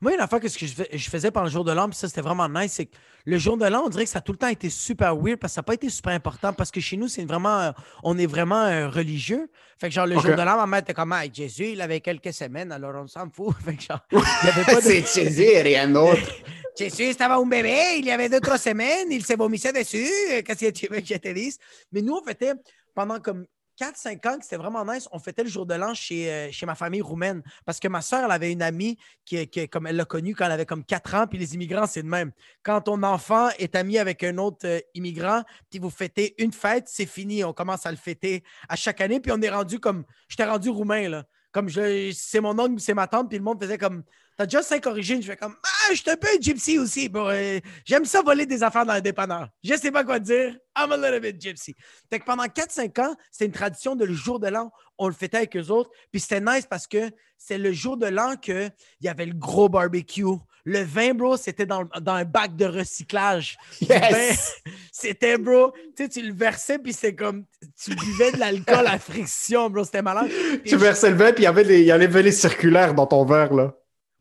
[0.00, 1.88] Moi, une affaire que ce que je, fais- je faisais pendant le jour de l'an,
[1.88, 4.18] puis ça, c'était vraiment nice, c'est que le jour de l'an, on dirait que ça
[4.18, 6.52] a tout le temps été super weird parce que ça n'a pas été super important
[6.52, 7.70] parce que chez nous, c'est vraiment, euh,
[8.02, 9.48] on est vraiment euh, religieux.
[9.80, 12.00] Fait que genre, le jour de l'an, ma mère était comme, Ah, Jésus, il avait
[12.00, 13.54] quelques semaines, alors on s'en fout.
[13.64, 14.90] Fait que genre, il avait pas de...
[14.90, 16.20] Jésus, rien d'autre.
[16.78, 20.06] Jésus, estaba un bébé, il y avait deux, trois semaines, il se vomissait dessus.
[20.44, 21.58] Qu'est-ce que tu veux que je te dise?
[21.90, 22.52] Mais nous, on fêtait
[22.96, 23.46] pendant comme
[23.78, 26.74] 4-5 ans, que c'était vraiment nice, on fêtait le jour de l'an chez, euh, ma
[26.74, 27.42] famille roumaine.
[27.66, 30.46] Parce que ma soeur, elle avait une amie qui, qui comme elle l'a connue quand
[30.46, 32.32] elle avait comme 4 ans, puis les immigrants, c'est de même.
[32.62, 36.88] Quand ton enfant est ami avec un autre euh, immigrant, puis vous fêtez une fête,
[36.88, 37.44] c'est fini.
[37.44, 40.04] On commence à le fêter à chaque année, puis on est rendu comme.
[40.28, 41.24] J'étais rendu roumain, là.
[41.52, 44.02] Comme je, c'est mon oncle, c'est ma tante, puis le monde faisait comme.
[44.36, 45.22] T'as déjà cinq origines.
[45.22, 45.56] Je fais comme.
[45.62, 47.08] Ah, je suis un peu un gypsy aussi.
[47.08, 49.48] Bon, euh, j'aime ça voler des affaires dans un dépanneur.
[49.64, 50.56] Je sais pas quoi dire.
[50.76, 51.74] I'm a little bit gypsy.
[52.10, 54.70] Fait que pendant 4-5 ans, c'était une tradition de le jour de l'an.
[54.98, 55.90] On le fêtait avec eux autres.
[56.10, 58.70] Puis c'était nice parce que c'est le jour de l'an qu'il
[59.00, 60.24] y avait le gros barbecue.
[60.64, 63.56] Le vin, bro, c'était dans, dans un bac de recyclage.
[63.80, 64.56] Yes!
[64.90, 67.44] C'était, bro, tu sais, tu le versais, puis c'est comme,
[67.80, 70.28] tu buvais de l'alcool à friction, bro, c'était malade.
[70.28, 73.76] Puis Tu versais le vin, puis il y avait des circulaires dans ton verre, là.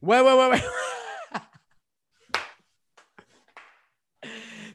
[0.05, 0.61] Ouais, ouais, ouais, ouais.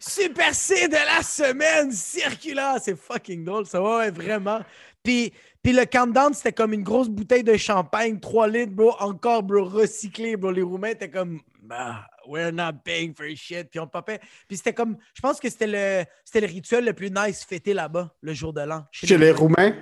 [0.00, 2.78] Super C de la semaine circulaire.
[2.82, 3.80] C'est fucking drôle, ça.
[3.80, 4.60] Ouais, ouais, vraiment.
[5.04, 8.96] Puis, puis le countdown, c'était comme une grosse bouteille de champagne, 3 litres, bro.
[8.98, 10.50] Encore, bro, recyclé, bro.
[10.50, 13.70] Les Roumains étaient comme, bah, we're not paying for shit.
[13.70, 14.18] Puis on popait.
[14.48, 17.72] Puis c'était comme, je pense que c'était le, c'était le rituel le plus nice fêté
[17.72, 18.84] là-bas, le jour de l'an.
[18.90, 19.76] Chez les Roumains,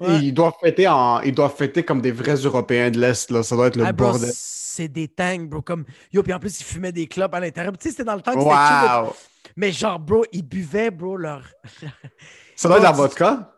[0.00, 0.18] Ouais.
[0.20, 3.42] ils, doivent fêter en, ils doivent fêter comme des vrais Européens de l'Est, là.
[3.42, 4.30] Ça doit être le Ah, bordel.
[4.34, 5.62] c'est des tanks, bro.
[5.62, 7.72] Comme, yo, puis en plus, ils fumaient des clopes à l'intérieur.
[7.78, 9.14] Tu sais, c'était dans le temps que c'était de- Wow!
[9.56, 11.42] Mais genre, bro, ils buvaient, bro, leur.
[12.56, 13.51] Ça doit être la vodka?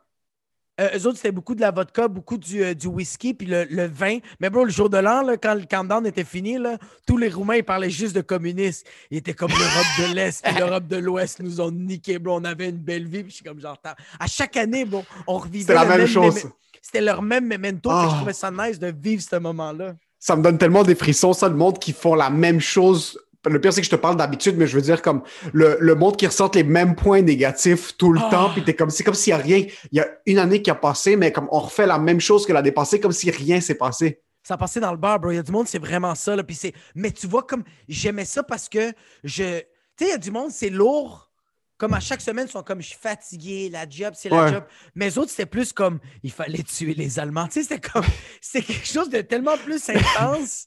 [0.81, 3.65] Euh, eux autres, c'était beaucoup de la vodka, beaucoup du, euh, du whisky, puis le,
[3.71, 4.19] le vin.
[4.41, 7.29] Mais bro, le jour de l'an, là, quand le countdown était fini, là, tous les
[7.29, 8.85] Roumains, ils parlaient juste de communistes.
[9.11, 12.39] Ils étaient comme l'Europe de l'Est, puis l'Europe de l'Ouest nous ont niqué, bro.
[12.41, 13.79] On avait une belle vie, puis je suis comme genre...
[14.19, 16.49] À chaque année, bro, on revivait C'était la même chose.
[16.83, 18.15] C'était leur même memento, que je Ah.
[18.17, 19.95] trouvais ça nice de vivre ce moment-là.
[20.19, 23.19] Ça me donne tellement des frissons, ça, le monde qui font la même chose.
[23.47, 25.95] Le pire, c'est que je te parle d'habitude, mais je veux dire, comme le, le
[25.95, 28.29] monde qui ressort les mêmes points négatifs tout le Ah.
[28.31, 29.59] temps, puis t'es comme, c'est comme s'il y a rien.
[29.93, 32.47] Il y a une année qui a passé, mais comme on refait la même chose
[32.47, 34.21] que l'année passée, comme si rien s'est passé.
[34.43, 35.31] Ça passait dans le bar, bro.
[35.31, 36.37] Il y a du monde, c'est vraiment ça.
[36.37, 36.45] Là.
[36.45, 36.75] Puis c'est...
[36.95, 39.61] Mais tu vois, comme j'aimais ça parce que je.
[39.97, 41.31] Tu sais, il y a du monde, c'est lourd.
[41.77, 44.53] Comme à chaque semaine, ils sont comme je suis fatigué, la job, c'est la Ouais.
[44.53, 44.65] job.
[44.95, 47.47] Mais les autres, c'était plus comme il fallait tuer les Allemands.
[47.49, 48.05] Tu sais, c'était comme.
[48.41, 50.67] C'est quelque chose de tellement plus intense.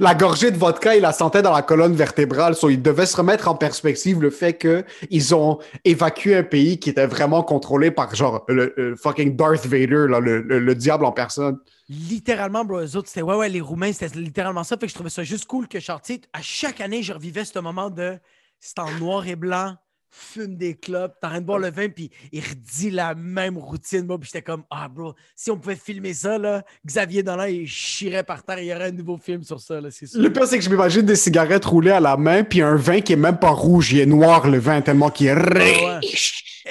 [0.00, 2.54] La gorgée de vodka, il la sentait dans la colonne vertébrale.
[2.54, 6.90] So, il devait se remettre en perspective le fait qu'ils ont évacué un pays qui
[6.90, 11.58] était vraiment contrôlé par genre le, fucking Darth Vader, le, le, diable en personne.
[11.88, 14.76] Littéralement, bro, eux autres, c'était ouais, ouais, les Roumains, c'était littéralement ça.
[14.76, 16.00] Fait que je trouvais ça juste cool que, genre,
[16.32, 18.18] à chaque année, je revivais ce moment de
[18.58, 19.74] c'est en noir et blanc,
[20.16, 24.06] fume des clubs, t'as rien de boire le vin, puis il redit la même routine.
[24.06, 27.66] Moi, puis j'étais comme, ah, bro, si on pouvait filmer ça, là, Xavier Dolan, il
[27.66, 30.20] chierait par terre, il y aurait un nouveau film sur ça, là, c'est sûr.
[30.20, 33.00] Le pire, c'est que je m'imagine des cigarettes roulées à la main, puis un vin
[33.00, 36.64] qui est même pas rouge, il est noir, le vin, tellement qu'il est riche.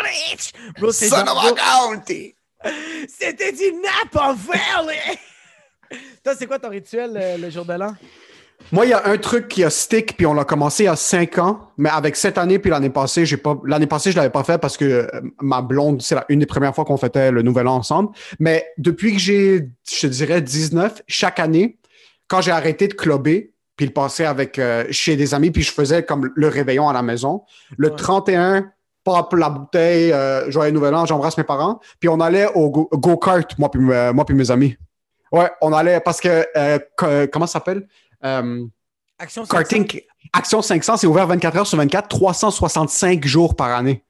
[0.00, 0.52] Rich!
[0.78, 1.08] Bro, c'est
[3.08, 4.34] C'était du nappe en
[6.24, 7.94] Toi, c'est quoi ton rituel euh, le jour de l'an?
[8.70, 10.90] Moi, il y a un truc qui a stick, puis on l'a commencé il y
[10.90, 13.58] a cinq ans, mais avec cette année puis l'année passée, j'ai pas.
[13.64, 15.06] L'année passée, je l'avais pas fait parce que euh,
[15.40, 18.10] ma blonde, c'est une des premières fois qu'on fêtait le Nouvel An ensemble.
[18.38, 21.78] Mais depuis que j'ai, je dirais, 19, chaque année,
[22.26, 25.72] quand j'ai arrêté de clubber, puis le passer avec euh, chez des amis, puis je
[25.72, 27.44] faisais comme le réveillon à la maison.
[27.78, 28.70] Le 31,
[29.02, 33.56] pop la bouteille, euh, joyeux Nouvel An, j'embrasse mes parents, puis on allait au go-kart,
[33.58, 34.76] moi puis moi puis mes amis.
[35.30, 36.46] Ouais, on allait parce que
[37.30, 37.86] comment ça s'appelle?
[38.24, 38.64] Euh,
[39.18, 39.98] Action 500.
[40.32, 44.04] Action 500, c'est ouvert 24 heures sur 24, 365 jours par année.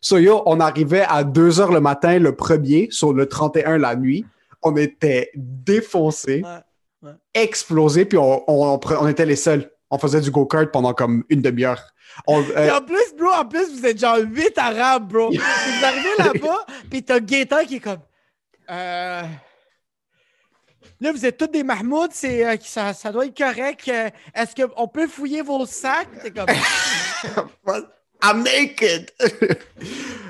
[0.00, 3.96] So, yo, on arrivait à 2 heures le matin le premier, sur le 31 la
[3.96, 4.24] nuit.
[4.62, 6.42] On était défoncés,
[7.34, 9.70] explosés, puis on, on, était les seuls.
[9.90, 11.82] On faisait du go-kart pendant comme une demi-heure.
[12.28, 15.30] Euh, en plus, bro, en plus, vous êtes genre 8 arabes, bro.
[15.30, 17.98] vous arrivez là-bas, puis t'as Gaëtan qui est comme.
[18.70, 19.22] Euh.
[21.00, 23.88] Là, vous êtes tous des Mahmouds, c'est, euh, ça, ça, doit être correct.
[23.88, 26.32] Est-ce qu'on peut fouiller vos sacs?
[26.34, 26.46] comme...
[28.22, 29.10] I'm naked!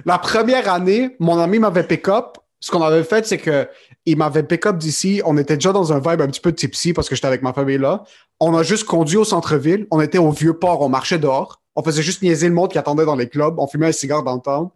[0.04, 2.38] La première année, mon ami m'avait pick-up.
[2.58, 3.68] Ce qu'on avait fait, c'est que
[4.06, 5.22] il m'avait pick-up d'ici.
[5.24, 7.52] On était déjà dans un vibe un petit peu tipsy parce que j'étais avec ma
[7.52, 8.04] famille là.
[8.40, 9.86] On a juste conduit au centre-ville.
[9.90, 10.80] On était au vieux port.
[10.80, 11.60] On marchait dehors.
[11.76, 13.58] On faisait juste niaiser le monde qui attendait dans les clubs.
[13.58, 14.72] On fumait un cigare dans le temps.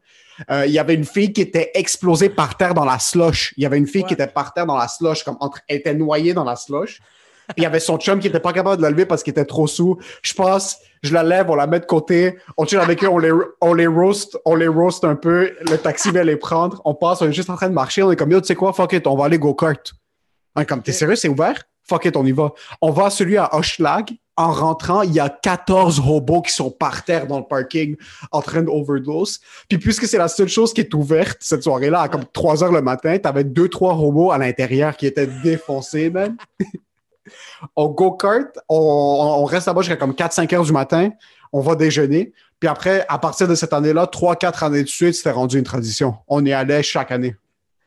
[0.50, 3.54] Euh, il y avait une fille qui était explosée par terre dans la slush.
[3.56, 5.78] Il y avait une fille qui était par terre dans la slush, comme entre, elle
[5.78, 7.00] était noyée dans la slush.
[7.56, 9.44] il y avait son chum qui était pas capable de la lever parce qu'il était
[9.44, 9.98] trop sous.
[10.22, 13.18] Je passe, je la lève, on la met de côté, on chill avec eux, on
[13.18, 15.54] les, on les roast, on les roast un peu.
[15.60, 16.80] Le taxi vient les prendre.
[16.84, 18.02] On passe, on est juste en train de marcher.
[18.02, 19.92] On est comme, yo, tu sais quoi, fuck it, on va aller go-kart.
[20.54, 21.62] On est comme, t'es sérieux, c'est ouvert?
[21.84, 22.52] Fuck it, on y va.
[22.82, 26.70] On va à celui à Hochelag en rentrant, il y a 14 robots qui sont
[26.70, 27.96] par terre dans le parking
[28.30, 29.40] en train d'overdose.
[29.68, 32.70] Puis puisque c'est la seule chose qui est ouverte cette soirée-là, à comme 3 heures
[32.70, 36.36] le matin, t'avais deux, trois robots à l'intérieur qui étaient défoncés, man.
[37.76, 41.10] on go-kart, on, reste là-bas jusqu'à comme 4-5 heures du matin,
[41.52, 42.32] on va déjeuner.
[42.60, 46.14] Puis après, à partir de cette année-là, 3-4 années de suite, c'était rendu une tradition.
[46.28, 47.34] On y allait chaque année.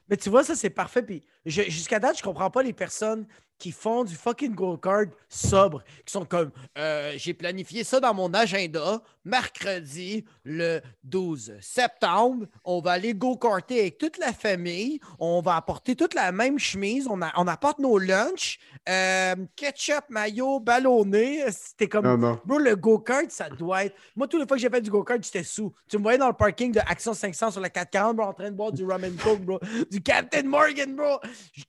[0.10, 1.02] Mais tu vois, ça, c'est parfait.
[1.02, 3.26] Puis jusqu'à date, je comprends pas les personnes
[3.62, 8.34] qui font du fucking go-kart sobre, qui sont comme euh, j'ai planifié ça dans mon
[8.34, 15.58] agenda, mercredi le 12 septembre, on va aller go-karter avec toute la famille, on va
[15.58, 18.58] apporter toute la même chemise, on, on apporte nos lunchs,
[18.89, 23.95] euh, ketchup, maillot, ballonné, c'était comme bro, le go-kart, ça doit être.
[24.15, 25.71] Moi, toutes les fois que j'ai fait du go-kart, j'étais sous.
[25.88, 28.50] Tu me voyais dans le parking de Action 500 sur la 440, bro, en train
[28.50, 29.60] de boire du rum and coke, bro,
[29.91, 31.19] du Captain Morgan, bro.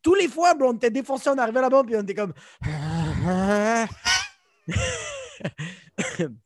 [0.01, 2.33] Tous les fois, bro, on était défoncé, on arrivait là-bas, puis on était comme.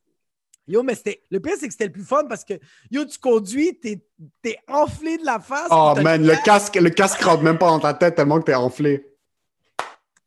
[0.69, 1.23] Yo, mais c'était.
[1.31, 2.55] Le pire, c'est que c'était le plus fun parce que
[2.91, 4.01] yo, tu conduis, t'es
[4.45, 5.69] es enflé de la face.
[5.71, 8.55] Oh man, le casque, le casque rentre même pas dans ta tête tellement que t'es
[8.55, 9.07] enflé.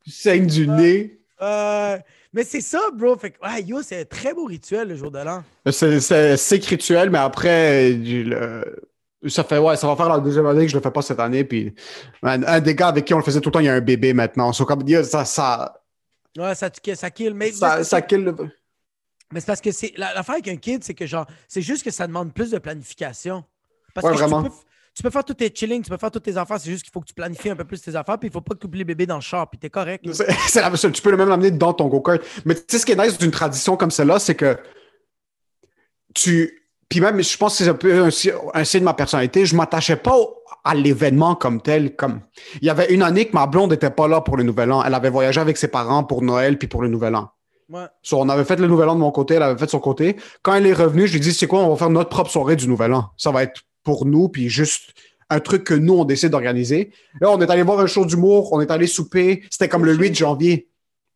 [0.04, 1.20] Tu saignes du nez.
[1.42, 1.98] Euh,
[2.32, 3.18] mais c'est ça, bro.
[3.18, 5.44] Fait que, ouais, yo, c'est un très beau rituel le jour de l'an.
[5.70, 8.82] C'est sick rituel, mais après, le,
[9.28, 11.20] ça fait, ouais, ça va faire la deuxième année que je le fais pas cette
[11.20, 11.44] année.
[11.44, 11.74] Puis,
[12.22, 13.80] un des gars avec qui on le faisait tout le temps, il y a un
[13.80, 14.52] bébé maintenant.
[14.52, 15.82] So, comme, ça, ça.
[16.38, 17.34] Ouais, ça, ça kill.
[17.34, 18.36] Mais, ça, ça kill le...
[19.32, 21.90] Mais c'est parce que c'est l'affaire avec un kid, c'est que genre, c'est juste que
[21.90, 23.44] ça demande plus de planification.
[23.94, 24.48] Parce que vraiment.
[24.92, 26.92] Tu peux, faire tous tes chilling, tu peux faire toutes tes affaires, c'est juste qu'il
[26.92, 28.66] faut que tu planifies un peu plus tes affaires, puis il faut pas que tu
[28.66, 30.04] oublies le bébé dans le char, puis t'es correct.
[30.12, 32.20] C'est la Tu peux le même l'amener dans ton go-kart.
[32.44, 34.58] Mais tu sais, ce qui est nice d'une tradition comme celle-là, c'est que
[36.12, 36.59] tu
[36.90, 38.10] puis même, je pense que c'est un peu un,
[38.64, 39.46] signe de ma personnalité.
[39.46, 40.16] Je m'attachais pas
[40.64, 41.94] à l'événement comme tel.
[41.94, 42.20] Comme
[42.60, 44.82] il y avait une année que ma blonde n'était pas là pour le Nouvel An.
[44.84, 47.30] Elle avait voyagé avec ses parents pour Noël puis pour le Nouvel An.
[47.68, 47.86] Ouais.
[48.12, 50.16] on avait fait le Nouvel An de mon côté, elle avait fait de son côté.
[50.42, 52.28] Quand elle est revenue, je lui ai dit, c'est quoi, on va faire notre propre
[52.28, 53.10] soirée du Nouvel An.
[53.16, 54.92] Ça va être pour nous, puis juste
[55.30, 56.90] un truc que nous, on décide d'organiser.
[57.20, 59.44] Là, on est allé voir un show d'humour, on est allé souper.
[59.48, 60.68] C'était comme le 8 janvier.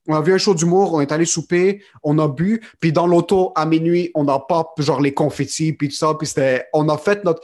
[0.09, 3.07] On a vu un show d'humour, on est allé souper, on a bu, puis dans
[3.07, 6.89] l'auto, à minuit, on a pop, genre les confettis, puis tout ça, puis c'était, on
[6.89, 7.41] a fait notre,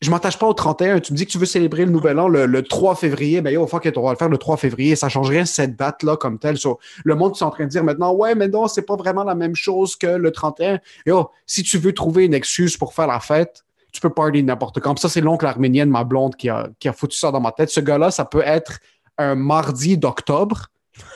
[0.00, 1.00] je m'attache pas au 31.
[1.00, 3.42] Tu me dis que tu veux célébrer le nouvel an le, le 3 février.
[3.42, 4.96] Ben, yo, fuck it, on va le faire le 3 février.
[4.96, 6.56] Ça change rien cette date-là comme telle.
[7.04, 9.24] Le monde qui est en train de dire maintenant, ouais, mais non, c'est pas vraiment
[9.24, 10.80] la même chose que le 31.
[11.04, 14.80] Yo, si tu veux trouver une excuse pour faire la fête, tu peux party n'importe
[14.80, 14.98] quand.
[14.98, 17.68] Ça, c'est l'oncle arménienne, ma blonde, qui a, qui a foutu ça dans ma tête.
[17.68, 18.78] Ce gars-là, ça peut être
[19.18, 20.68] un mardi d'octobre.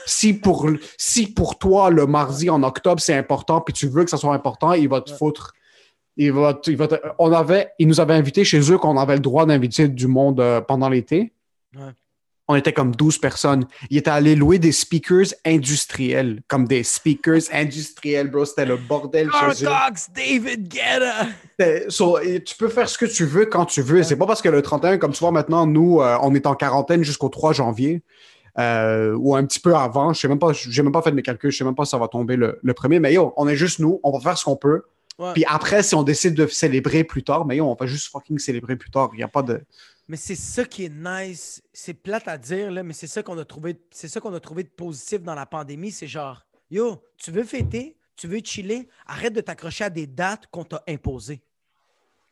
[0.07, 0.69] Si pour,
[0.99, 4.35] si pour toi, le mardi en octobre, c'est important, puis tu veux que ça soit
[4.35, 5.53] important, il va te foutre.
[6.17, 9.15] Il va, il va te- on avait, ils nous avaient invités chez eux qu'on avait
[9.15, 11.33] le droit d'inviter du monde euh, pendant l'été.
[11.75, 11.91] Ouais.
[12.47, 13.65] On était comme 12 personnes.
[13.89, 18.45] Il était allé louer des speakers industriels, comme des speakers industriels, bro.
[18.45, 19.29] C'était le bordel.
[19.29, 21.27] Cox, David Guetta.
[21.89, 24.03] So, tu peux faire ce que tu veux quand tu veux.
[24.03, 26.55] C'est pas parce que le 31, comme tu vois maintenant, nous, euh, on est en
[26.55, 28.03] quarantaine jusqu'au 3 janvier.
[28.59, 30.13] Euh, ou un petit peu avant.
[30.13, 31.91] Je sais même pas, j'ai même pas fait mes calculs, je sais même pas si
[31.91, 33.01] ça va tomber le, le premier.
[33.01, 34.83] Mais yo, on est juste nous, on va faire ce qu'on peut.
[35.19, 35.33] Ouais.
[35.33, 38.39] Puis après, si on décide de célébrer plus tard, mais yo, on va juste fucking
[38.39, 39.11] célébrer plus tard.
[39.15, 39.63] Il y a pas de.
[40.09, 41.63] Mais c'est ça qui est nice.
[41.73, 43.81] C'est plate à dire, là, mais c'est ça qu'on a trouvé.
[43.91, 45.93] C'est ça qu'on a trouvé de positif dans la pandémie.
[45.93, 50.47] C'est genre, yo, tu veux fêter, tu veux chiller, arrête de t'accrocher à des dates
[50.49, 51.43] qu'on t'a imposées.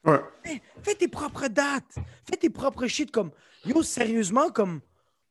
[0.04, 0.20] Ouais.
[0.82, 1.94] Fais tes propres dates.
[2.28, 3.30] Fais tes propres shit comme.
[3.64, 4.80] Yo, sérieusement, comme.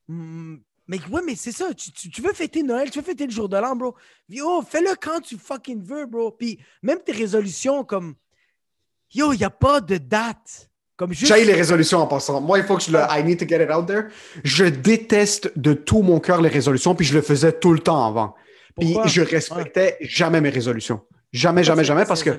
[0.08, 0.56] hmm,
[0.92, 1.74] mais ouais, mais c'est ça.
[1.74, 3.96] Tu, tu- tu veux fêter Noël, tu veux fêter le jour de l'an, bro.
[4.28, 6.32] Yo, fais-le quand tu fucking veux, bro.
[6.32, 8.16] Puis même tes résolutions, comme.
[9.14, 10.70] Yo, il n'y a pas de date.
[10.98, 11.34] Comme juste.
[11.34, 12.42] J'ai les résolutions en passant.
[12.42, 13.00] Moi, il faut que je le.
[13.10, 14.04] I need to get it out there.
[14.44, 18.06] Je déteste de tout mon cœur les résolutions, puis je le faisais tout le temps
[18.06, 18.36] avant.
[18.78, 21.02] Puis je respectais jamais mes résolutions.
[21.32, 22.32] Jamais, jamais, jamais, parce que,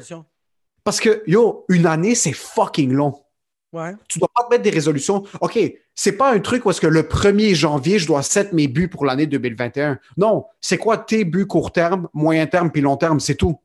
[0.85, 3.15] parce que, yo, une année, c'est fucking long.
[3.73, 3.93] Ouais.
[4.07, 5.25] Tu dois pas te mettre des résolutions.
[5.41, 5.59] OK,
[5.95, 8.89] c'est pas un truc où est-ce que le 1er janvier, je dois set mes buts
[8.89, 9.99] pour l'année 2021.
[10.19, 13.59] Non, c'est quoi tes buts court terme, moyen terme, puis long terme, c'est tout.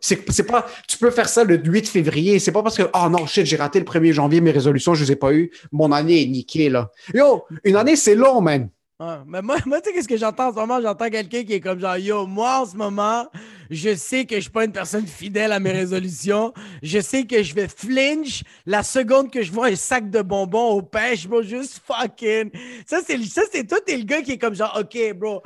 [0.00, 2.38] C'est c'est pas, tu peux faire ça le 8 février.
[2.38, 5.04] C'est pas parce que, oh non, shit, j'ai raté le 1er janvier, mes résolutions, je
[5.04, 5.50] les ai pas eues.
[5.72, 6.90] Mon année est niquée, là.
[7.12, 8.68] Yo, une année, c'est long, man.
[9.00, 10.80] Ouais, mais moi, moi tu sais, qu'est-ce que j'entends en ce moment?
[10.80, 13.26] J'entends quelqu'un qui est comme genre, yo, moi, en ce moment,
[13.70, 16.52] je sais que je suis pas une personne fidèle à mes résolutions.
[16.82, 20.70] Je sais que je vais flinch la seconde que je vois un sac de bonbons
[20.70, 22.50] au pêche, bro, juste fucking.
[22.86, 25.42] Ça, c'est ça, toi, t'es le gars qui est comme genre, OK, bro,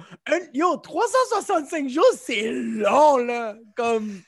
[0.52, 3.56] yo, 365 jours, c'est long, là.
[3.76, 4.20] Comme.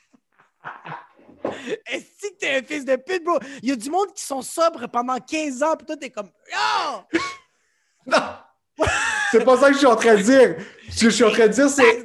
[1.85, 3.39] Est-ce que t'es un fils de pute, bro?
[3.61, 6.29] Il y a du monde qui sont sobres pendant 15 ans, puis toi, t'es comme,
[6.51, 7.19] yo!
[8.07, 8.44] Non!
[9.31, 10.55] C'est pas ça que je suis en train de dire.
[10.89, 12.03] Ce que je suis en train de dire, c'est.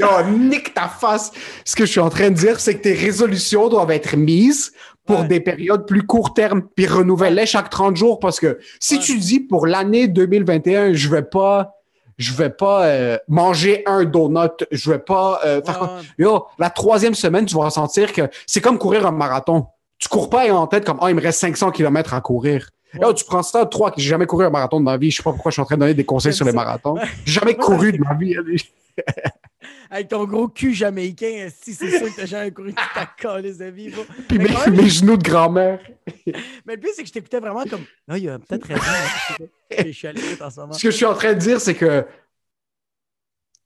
[0.00, 0.06] Yo,
[0.38, 1.32] nique ta face.
[1.64, 4.72] Ce que je suis en train de dire, c'est que tes résolutions doivent être mises
[5.04, 5.26] pour Ouais.
[5.28, 9.00] des périodes plus court terme, puis renouveler chaque 30 jours, parce que si Ouais.
[9.00, 11.72] tu dis pour l'année 2021, je vais pas,
[12.18, 15.88] je vais pas euh, manger un donut, je vais pas euh, faire Ouais.
[16.24, 19.66] Yo, la troisième semaine, tu vas ressentir que c'est comme courir un marathon.
[19.98, 22.70] Tu cours pas en tête comme, oh, il me reste 500 km à courir.
[23.00, 23.14] Yo, Ouais.
[23.14, 25.10] tu prends ça, trois, j'ai jamais couru un marathon de ma vie.
[25.10, 26.96] Je sais pas pourquoi je suis en train de donner des conseils sur les marathons.
[27.24, 28.36] J'ai jamais couru de ma vie.
[29.90, 33.58] Avec ton gros cul jamaïcain, si c'est sûr que t'as jamais couru toute ta calisse
[33.58, 34.02] de vie, bro.
[34.28, 35.80] Puis mes, même- mes genoux de grand-mère.
[36.66, 37.84] Mais le plus, c'est que je t'écoutais vraiment comme.
[38.08, 38.80] Ah, il a peut-être raison.
[38.82, 39.46] hein.
[39.86, 40.12] Je suis à
[40.46, 40.72] en ce moment.
[40.72, 42.06] Ce que je suis en train de dire, c'est que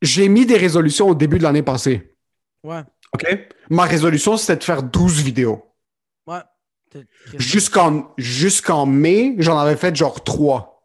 [0.03, 2.15] j'ai mis des résolutions au début de l'année passée.
[2.62, 2.83] Ouais,
[3.15, 3.25] OK?
[3.71, 5.65] Ma résolution, c'était de faire 12 vidéos.
[7.38, 10.77] Jusqu'en mai, j'en avais fait genre 3.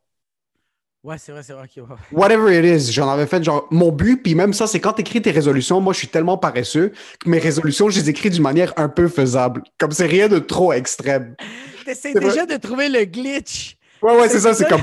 [1.04, 1.68] Ouais, c'est vrai, c'est vrai.
[1.76, 1.84] ouais.
[2.12, 5.02] Whatever it is, j'en avais fait genre mon but, puis même ça, c'est quand tu
[5.02, 8.44] écris tes résolutions, moi je suis tellement paresseux que mes résolutions, je les écris d'une
[8.44, 9.64] manière un peu faisable.
[9.80, 11.36] Comme c'est rien de trop extrême.
[11.86, 13.78] T'essaies déjà de trouver le glitch.
[14.04, 14.82] Ouais, ouais, c'est ça, c'est comme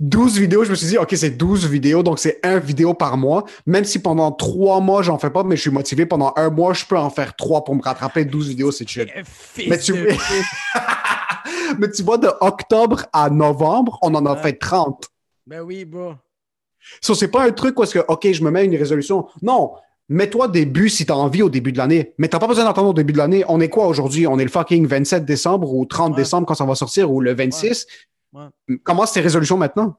[0.00, 0.64] 12 vidéos.
[0.64, 3.44] Je me suis dit, OK, c'est 12 vidéos, donc c'est un vidéo par mois.
[3.66, 6.72] Même si pendant trois mois, j'en fais pas, mais je suis motivé, pendant un mois,
[6.74, 8.24] je peux en faire trois pour me rattraper.
[8.24, 9.10] 12 vidéos, c'est chill.
[9.24, 9.94] Fils Mais tu-
[11.78, 14.42] mais tu vois, de octobre à novembre, on en a Ouais.
[14.42, 15.06] fait 30.
[15.46, 16.14] Ben oui, bro.
[17.00, 19.26] So, c'est pas un truc où est-ce que, OK, je me mets une résolution.
[19.42, 19.72] Non.
[20.10, 22.12] Mets-toi des buts si t'as envie au début de l'année.
[22.18, 23.42] Mais t'as pas besoin d'attendre au début de l'année.
[23.48, 24.26] On est quoi aujourd'hui?
[24.26, 26.16] On est le fucking 27 décembre ou 30 Ouais.
[26.18, 27.86] décembre quand ça va sortir ou le 26.
[27.86, 28.04] Ouais.
[28.82, 29.98] Commence tes résolutions maintenant.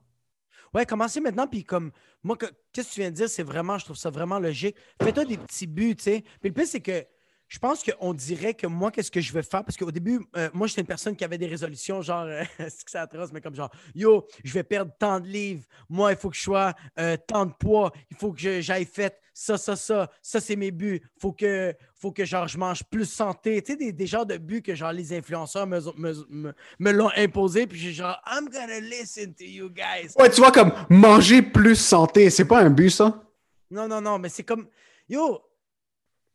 [0.73, 3.77] Ouais, commencez maintenant, puis comme, moi, que- qu'est-ce que tu viens de dire, c'est vraiment,
[3.77, 4.75] je trouve ça vraiment logique.
[5.01, 6.23] Fais-toi des petits buts, tu sais.
[6.41, 7.05] Puis le plus, c'est que
[7.47, 9.63] je pense qu'on dirait que moi, qu'est-ce que je vais faire?
[9.63, 12.83] Parce qu'au début, euh, moi, j'étais une personne qui avait des résolutions, genre, euh, c'est
[12.83, 15.63] que c'est atroce, mais comme genre, yo, je vais perdre tant de livres.
[15.89, 17.91] Moi, il faut que je sois euh, tant de poids.
[18.09, 20.09] Il faut que j'aille fait ça, ça, ça.
[20.21, 21.01] Ça, c'est mes buts.
[21.19, 23.61] Faut que, faut que genre, je mange plus santé.
[23.61, 26.91] Tu sais, des, des genres de buts que genre les influenceurs me, me, me- me
[26.91, 27.67] l'ont imposé.
[27.67, 30.13] Puis j'ai genre, I'm gonna listen to you guys.
[30.17, 33.23] Ouais, tu vois, comme manger plus santé, c'est pas un but, ça?
[33.69, 34.67] Non, non, non, mais c'est comme.
[35.09, 35.41] Yo,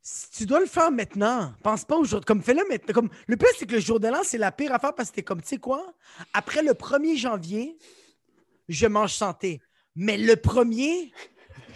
[0.02, 2.24] si tu dois le faire maintenant, pense pas aujourd'hui.
[2.24, 2.94] Comme fais-le maintenant.
[2.94, 5.16] Comme, le plus, c'est que le jour de l'an, c'est la pire affaire parce que
[5.16, 5.94] t'es comme, tu sais quoi?
[6.32, 7.76] Après le 1er janvier,
[8.68, 9.60] je mange santé.
[9.94, 11.12] Mais le premier,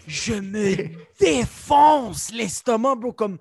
[0.06, 0.76] je me
[1.20, 3.12] défonce l'estomac, bro.
[3.12, 3.38] Comme,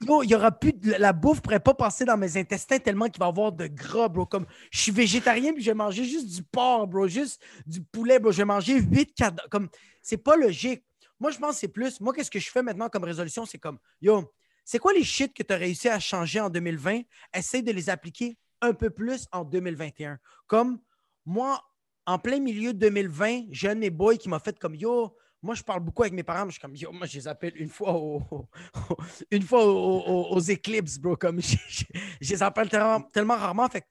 [0.00, 3.20] il y aura plus de, la bouffe pourrait pas passer dans mes intestins tellement qu'il
[3.20, 4.26] va y avoir de gras, bro.
[4.26, 7.06] Comme, je suis végétarien puis je vais manger juste du porc, bro.
[7.06, 8.32] Juste du poulet, bro.
[8.32, 9.48] Je vais manger 8 cadavres.
[9.48, 9.68] Comme,
[10.02, 10.82] c'est pas logique.
[11.20, 12.00] Moi, je pense que c'est plus.
[12.00, 13.46] Moi, qu'est-ce que je fais maintenant comme résolution?
[13.46, 14.32] C'est comme, yo,
[14.64, 17.02] c'est quoi les shit que tu as réussi à changer en 2020?
[17.34, 20.18] Essaye de les appliquer un peu plus en 2021.
[20.46, 20.80] Comme
[21.26, 21.62] moi,
[22.06, 25.16] en plein milieu de 2020, j'ai un de mes boys qui m'a fait comme yo.
[25.42, 27.28] Moi, je parle beaucoup avec mes parents, mais je suis comme yo, moi, je les
[27.28, 27.94] appelle une fois,
[29.30, 31.16] une fois aux, éclipses, bro.
[31.16, 31.84] Comme je,
[32.20, 33.68] les appelle tellement, rarement.
[33.68, 33.84] Fait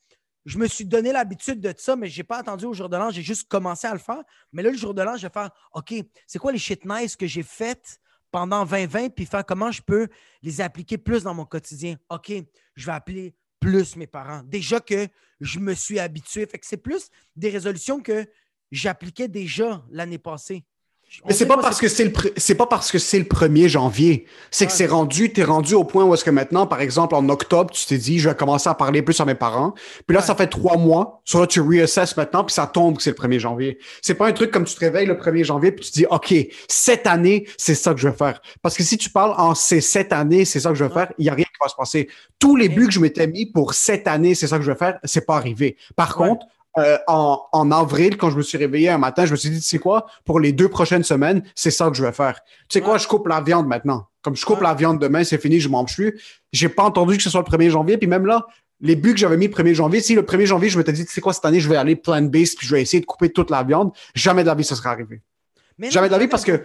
[0.45, 2.97] je me suis donné l'habitude de ça, mais je n'ai pas attendu au jour de
[2.97, 4.21] l'an, j'ai juste commencé à le faire.
[4.51, 5.93] Mais là, le jour de l'an, je vais faire OK,
[6.27, 7.99] c'est quoi les shit nice que j'ai faites
[8.31, 10.07] pendant 2020, puis faire comment je peux
[10.41, 11.97] les appliquer plus dans mon quotidien?
[12.09, 12.33] OK,
[12.75, 14.41] je vais appeler plus mes parents.
[14.43, 15.07] Déjà que
[15.39, 16.45] je me suis habitué.
[16.45, 18.25] Fait que c'est plus des résolutions que
[18.71, 20.65] j'appliquais déjà l'année passée.
[21.25, 24.25] Mais c'est pas, parce que c'est le c'est pas parce que c'est le 1er janvier.
[24.51, 27.29] C'est que c'est rendu, t'es rendu au point où est-ce que maintenant, par exemple, en
[27.29, 29.73] octobre, tu t'es dit, je vais commencer à parler plus à mes parents.
[30.07, 31.21] Puis là, ça fait trois mois.
[31.23, 33.77] Sur là, tu reassesses maintenant, puis ça tombe que c'est le 1er janvier.
[34.01, 36.05] C'est pas un truc comme tu te réveilles le 1er janvier, puis tu te dis,
[36.09, 36.33] OK,
[36.67, 38.41] cette année, c'est ça que je vais faire.
[38.61, 41.13] Parce que si tu parles en c'est cette année, c'est ça que je vais faire,
[41.17, 42.09] il y a rien qui va se passer.
[42.39, 44.77] Tous les buts que je m'étais mis pour cette année, c'est ça que je vais
[44.77, 45.77] faire, c'est pas arrivé.
[45.95, 46.45] Par contre,
[46.77, 49.65] euh, en, avril, quand je me suis réveillé un matin, je me suis dit, tu
[49.65, 52.39] sais quoi, pour les deux prochaines semaines, c'est ça que je vais faire.
[52.69, 54.07] Tu sais quoi, je coupe la viande maintenant.
[54.21, 56.19] Comme je coupe la viande demain, c'est fini, je mange plus.
[56.51, 57.97] J'ai pas entendu que ce soit le 1er janvier.
[57.97, 58.47] Puis même là,
[58.79, 61.05] les buts que j'avais mis le 1er janvier, si le 1er janvier, je m'étais dit,
[61.05, 63.29] tu sais quoi, cette année, je vais aller plant-based, puis je vais essayer de couper
[63.29, 65.21] toute la viande, jamais de la vie, ça serait arrivé.
[65.79, 66.63] jamais de la vie parce que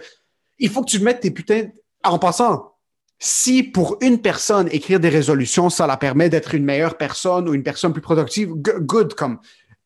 [0.57, 1.67] il faut que tu mettes tes putains.
[2.03, 2.73] En passant,
[3.19, 7.53] si pour une personne, écrire des résolutions, ça la permet d'être une meilleure personne ou
[7.53, 9.39] une personne plus productive, good, comme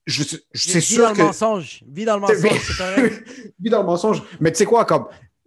[0.05, 0.23] je,
[0.53, 1.19] c'est sûr dans que...
[1.19, 1.83] le mensonge.
[1.87, 3.23] Vis dans le mensonge,
[3.59, 4.23] Vis dans le mensonge.
[4.39, 5.05] Mais tu sais quoi, comme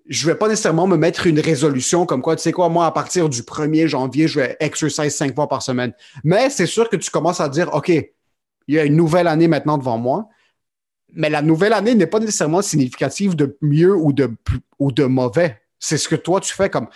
[0.09, 2.93] je vais pas nécessairement me mettre une résolution comme quoi, tu sais quoi, moi, à
[2.93, 5.93] partir du 1er janvier, je vais exerciser cinq fois par semaine.
[6.23, 9.49] Mais c'est sûr que tu commences à dire, OK, il y a une nouvelle année
[9.49, 10.29] maintenant devant moi.
[11.13, 14.31] Mais la nouvelle année n'est pas nécessairement significative de mieux ou de,
[14.79, 15.61] ou de mauvais.
[15.79, 16.89] C'est ce que toi, tu fais comme.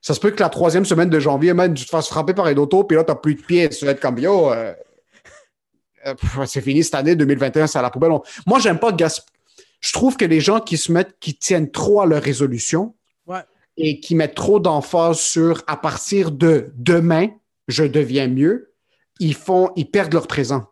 [0.00, 2.46] Ça se peut que la troisième semaine de janvier, même, tu te fasses frapper par
[2.46, 3.68] un auto, puis là, tu n'as plus de pieds.
[3.68, 4.72] Tu vas être comme, yo, euh,
[6.46, 8.12] c'est fini cette année, 2021, c'est à la poubelle.
[8.46, 9.32] Moi, j'aime pas gaspiller.
[9.80, 12.94] Je trouve que les gens qui se mettent, qui tiennent trop à leur résolution
[13.76, 17.28] et qui mettent trop d'emphase sur à partir de demain,
[17.68, 18.72] je deviens mieux,
[19.20, 20.66] ils font, ils perdent leur présent.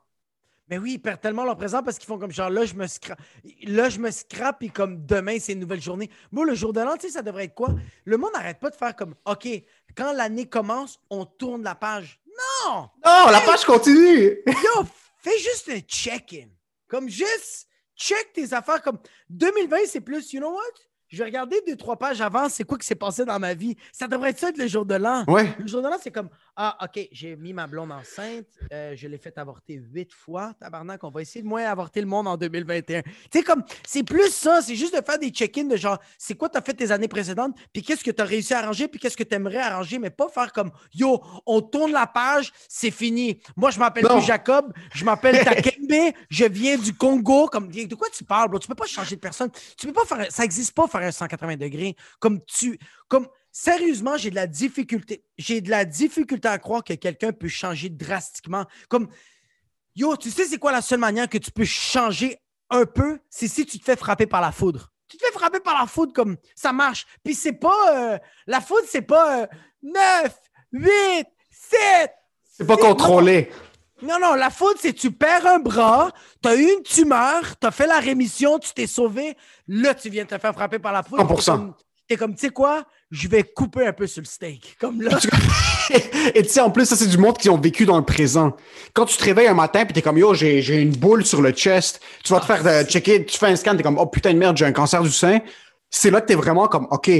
[0.68, 2.88] Mais oui, ils perdent tellement leur présent parce qu'ils font comme genre là, je me
[2.88, 3.20] scrape.
[3.62, 6.10] Là, je me scrape et comme demain, c'est une nouvelle journée.
[6.32, 7.68] Moi, le jour de l'an, tu sais, ça devrait être quoi?
[8.04, 9.46] Le monde n'arrête pas de faire comme OK,
[9.96, 12.18] quand l'année commence, on tourne la page.
[12.66, 12.88] Non!
[13.04, 14.38] Non, la page continue!
[14.46, 14.84] Yo,
[15.26, 16.46] Fais juste un check-in.
[16.86, 17.66] Comme juste
[17.96, 18.80] check tes affaires.
[18.80, 18.98] Comme
[19.28, 20.60] 2020, c'est plus, you know what?
[21.08, 23.76] Je vais regarder deux, trois pages avant, c'est quoi qui s'est passé dans ma vie?
[23.92, 25.24] Ça devrait être ça le jour de l'an.
[25.26, 25.52] Ouais.
[25.58, 26.28] Le jour de l'an, c'est comme
[26.58, 30.54] Ah, OK, j'ai mis ma blonde enceinte, euh, je l'ai fait avorter huit fois.
[30.58, 33.02] Tabarnak, on va essayer de moins avorter le monde en 2021.
[33.02, 36.34] Tu sais, comme, c'est plus ça, c'est juste de faire des check-ins de genre, c'est
[36.34, 38.88] quoi tu as fait tes années précédentes, puis qu'est-ce que tu as réussi à arranger,
[38.88, 42.50] puis qu'est-ce que tu aimerais arranger, mais pas faire comme Yo, on tourne la page,
[42.70, 43.38] c'est fini.
[43.54, 47.48] Moi, je m'appelle plus Jacob, je m'appelle Takembe, je viens du Congo.
[47.48, 48.58] Comme, de quoi tu parles, bro?
[48.58, 49.50] Tu peux pas changer de personne.
[49.76, 51.96] Tu peux pas faire, ça existe pas faire un 180 degrés.
[52.18, 52.78] Comme tu,
[53.08, 55.24] comme, sérieusement, j'ai de la difficulté.
[55.38, 58.66] J'ai de la difficulté à croire que quelqu'un peut changer drastiquement.
[58.88, 59.08] Comme,
[59.94, 62.38] yo, tu sais, c'est quoi la seule manière que tu peux changer
[62.68, 63.18] un peu?
[63.30, 64.92] C'est si tu te fais frapper par la foudre.
[65.08, 67.06] Tu te fais frapper par la foudre comme ça marche.
[67.24, 68.12] Puis c'est pas.
[68.12, 69.48] Euh, la foudre, c'est pas
[69.82, 70.34] 9,
[70.72, 72.12] 8, 7.
[72.44, 73.50] C'est pas contrôlé.
[74.02, 77.66] Non, non, la foudre, c'est tu perds un bras, tu as eu une tumeur, tu
[77.66, 79.34] as fait la rémission, tu t'es sauvé.
[79.66, 81.22] Là, tu viens te faire frapper par la foudre.
[81.22, 81.72] 100%.
[82.06, 84.76] T'es comme, tu sais quoi, je vais couper un peu sur le steak.
[84.80, 85.18] Comme là.
[86.34, 88.56] et tu sais, en plus, ça, c'est du monde qui ont vécu dans le présent.
[88.94, 91.52] Quand tu te réveilles un matin puis t'es comme, yo, j'ai une boule sur le
[91.52, 94.32] chest, tu vas te faire euh, checker, tu fais un scan, t'es comme, oh putain
[94.32, 95.38] de merde, j'ai un cancer du sein.
[95.90, 97.10] C'est là que t'es vraiment comme, OK,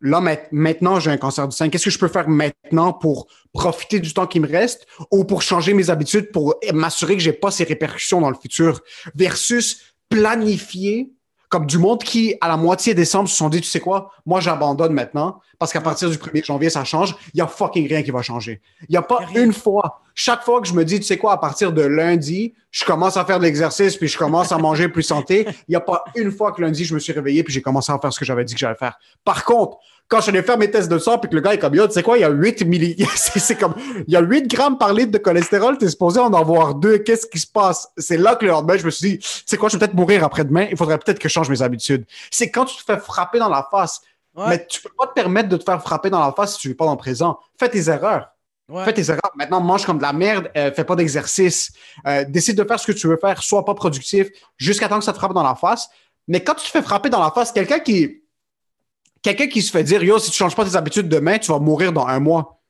[0.00, 0.20] là,
[0.52, 1.68] maintenant, j'ai un cancer du sein.
[1.68, 5.42] Qu'est-ce que je peux faire maintenant pour profiter du temps qui me reste ou pour
[5.42, 8.82] changer mes habitudes pour m'assurer que j'ai pas ces répercussions dans le futur?
[9.14, 11.10] Versus planifier
[11.54, 14.40] comme du monde qui, à la moitié décembre, se sont dit, tu sais quoi, moi
[14.40, 17.14] j'abandonne maintenant, parce qu'à partir du 1er janvier, ça change.
[17.32, 18.60] Il n'y a fucking rien qui va changer.
[18.88, 20.00] Il n'y a pas une fois.
[20.16, 23.16] Chaque fois que je me dis, tu sais quoi, à partir de lundi, je commence
[23.16, 26.02] à faire de l'exercice, puis je commence à manger plus santé, il n'y a pas
[26.16, 28.24] une fois que lundi, je me suis réveillé, puis j'ai commencé à faire ce que
[28.24, 28.98] j'avais dit que j'allais faire.
[29.24, 29.78] Par contre,
[30.08, 31.86] quand je allé faire mes tests de sang, puis que le gars est comme, yo,
[31.86, 32.96] tu sais quoi, il y a 8 milli...
[33.14, 33.74] c'est comme,
[34.06, 37.26] il y a 8 grammes par litre de cholestérol, t'es supposé en avoir deux, qu'est-ce
[37.26, 37.88] qui se passe?
[37.96, 39.94] C'est là que le lendemain, je me suis dit, tu sais quoi, je vais peut-être
[39.94, 42.04] mourir après-demain, il faudrait peut-être que je change mes habitudes.
[42.30, 44.02] C'est quand tu te fais frapper dans la face.
[44.36, 46.68] Mais tu peux pas te permettre de te faire frapper dans la face si tu
[46.68, 47.38] vis pas dans le présent.
[47.56, 48.34] Fais tes erreurs.
[48.84, 49.30] Fais tes erreurs.
[49.36, 51.72] Maintenant, mange comme de la merde, euh, fais pas d'exercice,
[52.06, 55.04] euh, décide de faire ce que tu veux faire, sois pas productif jusqu'à temps que
[55.04, 55.88] ça te frappe dans la face.
[56.26, 58.23] Mais quand tu te fais frapper dans la face, quelqu'un qui,
[59.24, 61.58] quelqu'un qui se fait dire, yo, si tu changes pas tes habitudes demain, tu vas
[61.58, 62.60] mourir dans un mois.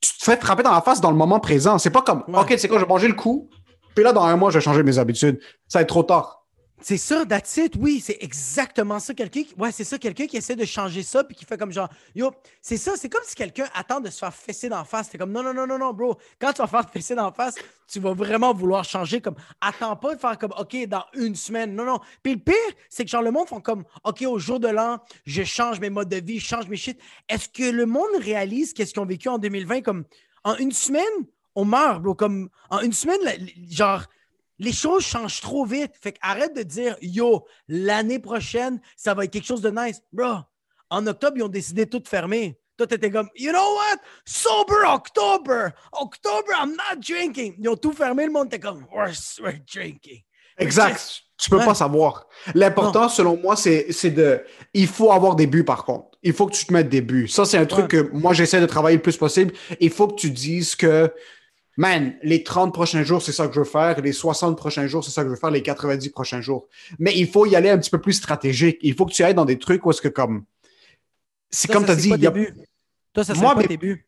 [0.00, 1.78] Tu te fais frapper dans la face dans le moment présent.
[1.78, 3.48] C'est pas comme, OK, c'est quoi, je vais manger le coup,
[3.94, 5.40] puis là, dans un mois, je vais changer mes habitudes.
[5.68, 6.45] Ça va être trop tard.
[6.82, 7.58] C'est ça, that's.
[7.78, 9.14] Oui, c'est exactement ça.
[9.14, 9.54] Quelqu'un qui...
[9.56, 12.30] Ouais, c'est ça, quelqu'un qui essaie de changer ça puis qui fait comme genre, yo,
[12.60, 15.08] c'est ça, c'est comme si quelqu'un attend de se faire fesser d'en face.
[15.10, 16.18] C'est comme, non, non, non, non, non, bro.
[16.38, 17.54] Quand tu vas faire fesser d'en face,
[17.88, 19.22] tu vas vraiment vouloir changer.
[19.22, 21.74] Comme, attends pas de faire comme, OK, dans une semaine.
[21.74, 21.98] Non, non.
[22.22, 22.54] Puis le pire,
[22.90, 25.90] c'est que genre, le monde font comme, OK, au jour de l'an, je change mes
[25.90, 27.00] modes de vie, je change mes shit.
[27.28, 29.80] Est-ce que le monde réalise qu'est-ce qu'ils ont vécu en 2020?
[29.80, 30.04] Comme,
[30.44, 31.02] en une semaine,
[31.54, 32.14] on meurt, bro.
[32.14, 33.18] Comme, en une semaine,
[33.70, 34.04] genre,
[34.58, 35.92] les choses changent trop vite.
[36.00, 40.00] Fait arrête de dire Yo, l'année prochaine, ça va être quelque chose de nice.
[40.12, 40.38] Bro,
[40.90, 42.58] en octobre, ils ont décidé de tout fermer.
[42.76, 44.00] Toi, t'étais comme You know what?
[44.24, 45.68] Sober October!
[45.92, 47.56] October, I'm not drinking.
[47.58, 49.12] Ils ont tout fermé, le monde était comme We're,
[49.72, 50.22] drinking.
[50.58, 51.22] Exact.
[51.38, 52.26] Tu peux pas savoir.
[52.54, 54.42] L'important, selon moi, c'est de.
[54.72, 56.16] Il faut avoir des buts, par contre.
[56.22, 57.28] Il faut que tu te mettes des buts.
[57.28, 59.52] Ça, c'est un truc que moi, j'essaie de travailler le plus possible.
[59.80, 61.12] Il faut que tu dises que
[61.76, 65.04] man, les 30 prochains jours, c'est ça que je veux faire, les 60 prochains jours,
[65.04, 66.66] c'est ça que je veux faire, les 90 prochains jours.
[66.98, 68.78] Mais il faut y aller un petit peu plus stratégique.
[68.82, 70.44] Il faut que tu ailles dans des trucs où est-ce que comme.
[71.50, 72.10] C'est comme tu as dit.
[72.10, 72.32] Il y a...
[73.12, 73.68] Toi, ça Moi, pas mais...
[73.68, 74.06] début.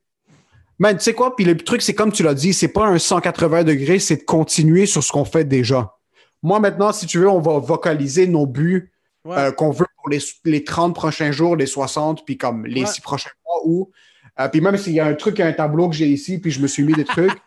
[0.79, 1.35] Man, tu sais quoi?
[1.35, 4.23] Puis le truc, c'est comme tu l'as dit, c'est pas un 180 degrés, c'est de
[4.23, 5.97] continuer sur ce qu'on fait déjà.
[6.41, 8.93] Moi, maintenant, si tu veux, on va vocaliser nos buts
[9.27, 13.01] euh, qu'on veut pour les, les, 30 prochains jours, les 60, puis comme les 6
[13.01, 13.91] prochains mois ou.
[14.39, 16.61] Euh, puis même s'il y a un truc, un tableau que j'ai ici, puis je
[16.61, 17.33] me suis mis des trucs.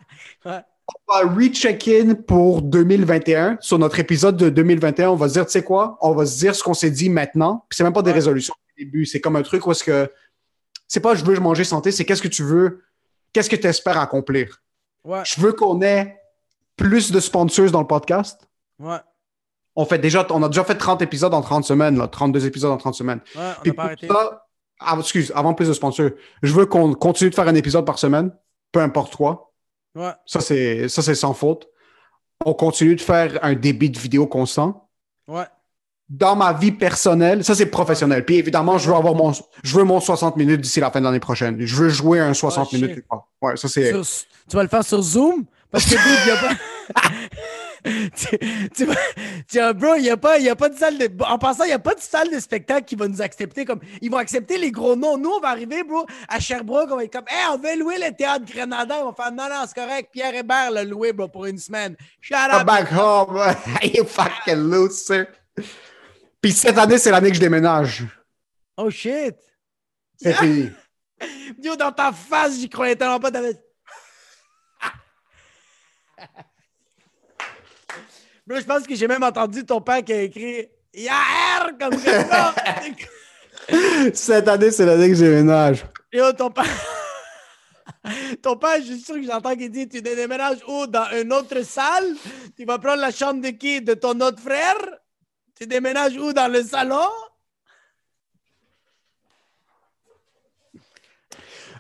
[0.46, 3.58] On va recheck-in pour 2021.
[3.62, 5.98] Sur notre épisode de 2021, on va se dire, tu sais quoi?
[6.02, 7.66] On va se dire ce qu'on s'est dit maintenant.
[7.70, 9.06] Puis c'est même pas des résolutions au début.
[9.06, 10.10] C'est comme un truc où est-ce que
[10.92, 12.84] c'est pas je veux manger santé, c'est qu'est-ce que tu veux,
[13.32, 14.62] qu'est-ce que tu espères accomplir.
[15.06, 16.20] Je veux qu'on ait
[16.76, 18.46] plus de sponsors dans le podcast.
[18.78, 18.98] Ouais.
[19.78, 22.72] On, fait déjà, on a déjà fait 30 épisodes en 30 semaines, là, 32 épisodes
[22.72, 23.22] en 30 semaines.
[23.38, 24.08] Ouais, on pas arrêté.
[24.08, 24.48] Ça,
[24.82, 26.10] ah, excuse, avant plus de sponsors,
[26.44, 28.36] je veux qu'on continue de faire un épisode par semaine,
[28.74, 29.51] peu importe quoi.
[29.96, 30.12] Ouais.
[30.26, 31.68] Ça, c'est sans faute.
[32.46, 34.90] On continue de faire un débit de vidéo constant.
[35.28, 35.46] Ouais.
[36.10, 38.26] Dans ma vie personnelle, ça c'est professionnel.
[38.26, 41.06] Puis évidemment, je veux avoir mon, je veux mon 60 minutes d'ici la fin de
[41.06, 41.58] l'année prochaine.
[41.60, 43.06] Je veux jouer un 60 minutes.
[43.42, 43.94] Ouais, ça c'est.
[44.50, 45.46] Tu vas le faire sur Zoom?
[45.70, 47.02] Parce que, il n'y a pas.
[47.84, 48.38] tu,
[48.76, 51.10] tu, bro, il n'y a, pas, a pas de salle de.
[51.24, 53.66] En passant, il n'y a pas de salle de spectacle qui va nous accepter.
[53.66, 55.18] comme Ils vont accepter les gros noms.
[55.18, 57.98] Nous, on va arriver, bro, à Sherbrooke, on va être comme, hey, on veut louer
[57.98, 58.98] le théâtre Grenada.
[59.02, 60.10] On va faire, non, non, c'est correct.
[60.12, 61.96] Pierre Hébert l'a loué, bro, pour une semaine.
[62.20, 62.66] Shut up.
[62.66, 63.38] back home.
[63.84, 65.26] you fucking loser.
[66.42, 68.04] Puis cette année, c'est l'année que je déménage.
[68.78, 69.36] Oh shit.
[70.22, 70.70] C'est fini.
[71.62, 73.32] Yo, dans ta face, j'y croyais tellement pas.
[78.60, 82.54] Je pense que j'ai même entendu ton père qui a écrit Yaher comme ça.
[84.14, 85.86] Cette année, c'est l'année que j'ai ménage.
[86.12, 86.66] Yo, ton père.
[88.42, 90.88] Ton père, je suis sûr que j'entends qu'il dit Tu déménages où?
[90.88, 92.16] Dans une autre salle?
[92.58, 93.82] Tu vas prendre la chambre de qui?
[93.82, 94.78] De ton autre frère?
[95.56, 96.34] Tu déménages où?
[96.34, 97.08] Dans le salon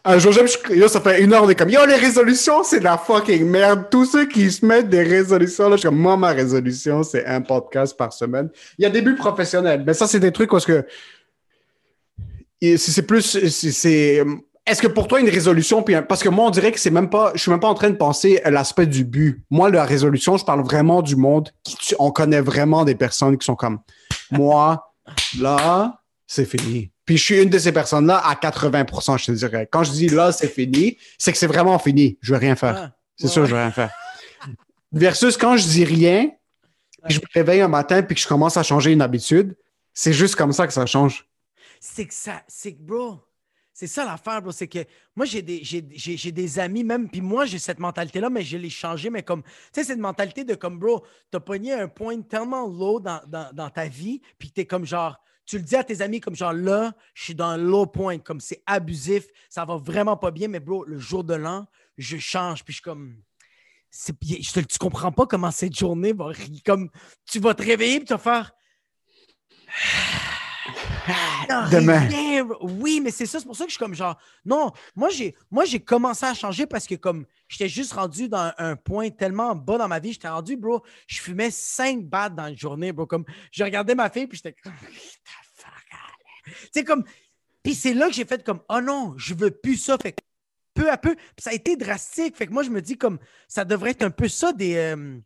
[0.03, 0.33] Un jour,
[0.71, 3.45] yo, ça fait une heure, on est comme, yo, les résolutions, c'est de la fucking
[3.45, 3.87] merde.
[3.91, 7.25] Tous ceux qui se mettent des résolutions, là, je suis comme, moi, ma résolution, c'est
[7.25, 8.49] un podcast par semaine.
[8.79, 10.85] Il y a des buts professionnels, mais ça, c'est des trucs parce que
[12.77, 14.23] c'est plus, c'est,
[14.65, 17.09] est-ce que pour toi, une résolution, puis parce que moi, on dirait que c'est même
[17.09, 19.43] pas, je suis même pas en train de penser l'aspect du but.
[19.51, 23.45] Moi, la résolution, je parle vraiment du monde qui, on connaît vraiment des personnes qui
[23.45, 23.79] sont comme,
[24.31, 24.93] moi,
[25.39, 26.00] là,
[26.31, 26.89] c'est fini.
[27.03, 29.67] Puis je suis une de ces personnes-là à 80% je te dirais.
[29.69, 32.17] Quand je dis là, c'est fini, c'est que c'est vraiment fini.
[32.21, 32.91] Je veux rien faire.
[33.17, 33.91] c'est sûr, je veux rien faire.
[34.93, 36.31] Versus quand je dis rien,
[37.03, 39.57] puis je me réveille un matin puis que je commence à changer une habitude,
[39.93, 41.27] c'est juste comme ça que ça change.
[41.81, 43.19] C'est que ça, c'est que, bro,
[43.73, 44.53] c'est ça l'affaire, bro.
[44.53, 45.81] C'est que moi, j'ai des, j'ai,
[46.31, 49.09] des amis même, puis moi, j'ai cette mentalité-là, mais je l'ai changé.
[49.09, 53.01] Mais comme, tu sais, cette mentalité de comme, bro, t'as pogné un point tellement low
[53.01, 55.19] dans, dans, dans ta vie, puis t'es comme genre,
[55.51, 58.39] tu le dis à tes amis comme genre là, je suis dans low point, comme
[58.39, 62.63] c'est abusif, ça va vraiment pas bien, mais bro, le jour de l'an, je change,
[62.63, 63.21] puis je suis comme.
[64.07, 66.31] Tu comprends pas comment cette journée va.
[66.65, 66.89] Comme
[67.29, 68.53] tu vas te réveiller et tu vas faire.
[71.49, 72.47] Non, Demain.
[72.61, 74.17] Oui, mais c'est ça, c'est pour ça que je suis comme genre.
[74.45, 78.53] Non, moi j'ai moi j'ai commencé à changer parce que comme j'étais juste rendu dans
[78.57, 82.47] un point tellement bas dans ma vie, j'étais rendu, bro, je fumais 5 battes dans
[82.47, 83.05] une journée, bro.
[83.05, 84.73] Comme je regardais ma fille, puis j'étais comme
[86.73, 87.03] sais, comme.
[87.63, 89.97] Puis c'est là que j'ai fait comme Oh non, je veux plus ça.
[89.97, 90.21] Fait que
[90.73, 92.35] peu à peu, puis ça a été drastique.
[92.35, 94.75] Fait que moi, je me dis comme ça devrait être un peu ça des.
[94.75, 95.17] euh,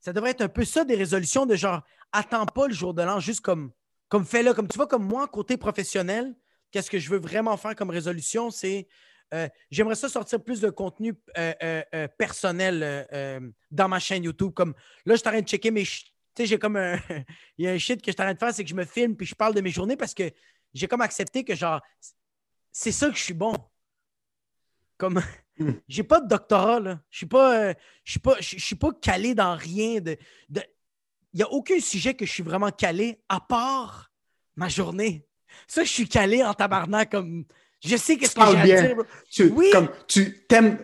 [0.00, 3.02] ça devrait être un peu ça des résolutions de genre attends pas le jour de
[3.02, 3.70] l'an, juste comme,
[4.12, 4.52] comme fais-le.
[4.52, 6.34] Comme tu vois, comme moi, côté professionnel,
[6.70, 8.86] qu'est-ce que je veux vraiment faire comme résolution, c'est
[9.32, 11.54] euh, j'aimerais ça sortir plus de contenu euh,
[11.94, 14.52] euh, personnel dans ma chaîne YouTube.
[14.52, 14.74] Comme
[15.06, 15.84] là, je suis en train de checker mes.
[15.84, 16.98] Tu sais, j'ai comme un.
[17.56, 18.74] Il y a un shit que je suis en train de faire, c'est que je
[18.74, 20.30] me filme puis je parle de mes journées parce que
[20.74, 21.80] j'ai comme accepté que genre
[22.70, 23.54] c'est ça que je suis bon.
[24.98, 25.22] Comme
[25.58, 25.72] Hmm.
[25.88, 27.72] j'ai pas de doctorat là, je suis pas
[28.04, 30.16] je suis pas je je suis pas calé dans rien de
[30.48, 30.62] de
[31.34, 34.10] il y a aucun sujet que je suis vraiment calé à part
[34.56, 35.24] ma journée.
[35.66, 37.44] Ça je suis calé en tabarnak comme
[37.84, 38.82] je sais qu'est-ce que j'ai à bien.
[38.82, 38.96] dire.
[39.30, 39.68] Tu, Oui.
[39.72, 40.78] comme, tu t'aimes,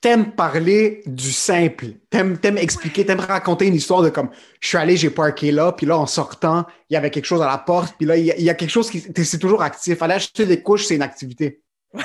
[0.00, 1.88] t'aimes parler du simple.
[2.08, 4.30] T'aimes, t'aimes expliquer, t'aimes raconter une histoire de comme,
[4.60, 7.42] je suis allé, j'ai parké là, puis là, en sortant, il y avait quelque chose
[7.42, 9.38] à la porte, puis là, il y, a- il y a quelque chose qui, c'est
[9.38, 10.00] toujours actif.
[10.00, 11.60] Aller acheter des couches, c'est une activité.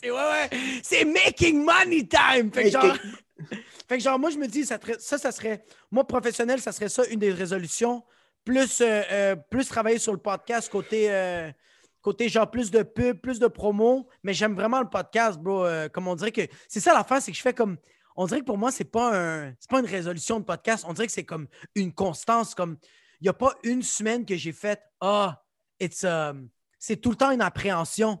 [0.00, 0.50] C'est ouais, ouais,
[0.82, 2.52] c'est making money time.
[2.52, 2.94] Fait que, genre,
[3.88, 7.04] fait que genre, moi, je me dis, ça, ça, serait, moi, professionnel, ça serait ça,
[7.06, 8.02] une des résolutions.
[8.44, 11.50] Plus, euh, euh, plus travailler sur le podcast côté, euh,
[12.02, 14.08] côté genre plus de pub, plus de promo.
[14.22, 15.66] Mais j'aime vraiment le podcast, bro.
[15.92, 16.42] Comme on dirait que.
[16.68, 17.78] C'est ça l'affaire, c'est que je fais comme.
[18.16, 20.84] On dirait que pour moi, c'est pas un, pas une résolution de podcast.
[20.86, 22.54] On dirait que c'est comme une constance.
[22.54, 22.76] Comme
[23.20, 25.42] il n'y a pas une semaine que j'ai fait Ah,
[25.80, 26.50] it's um,
[26.86, 28.18] c'est tout le temps une appréhension.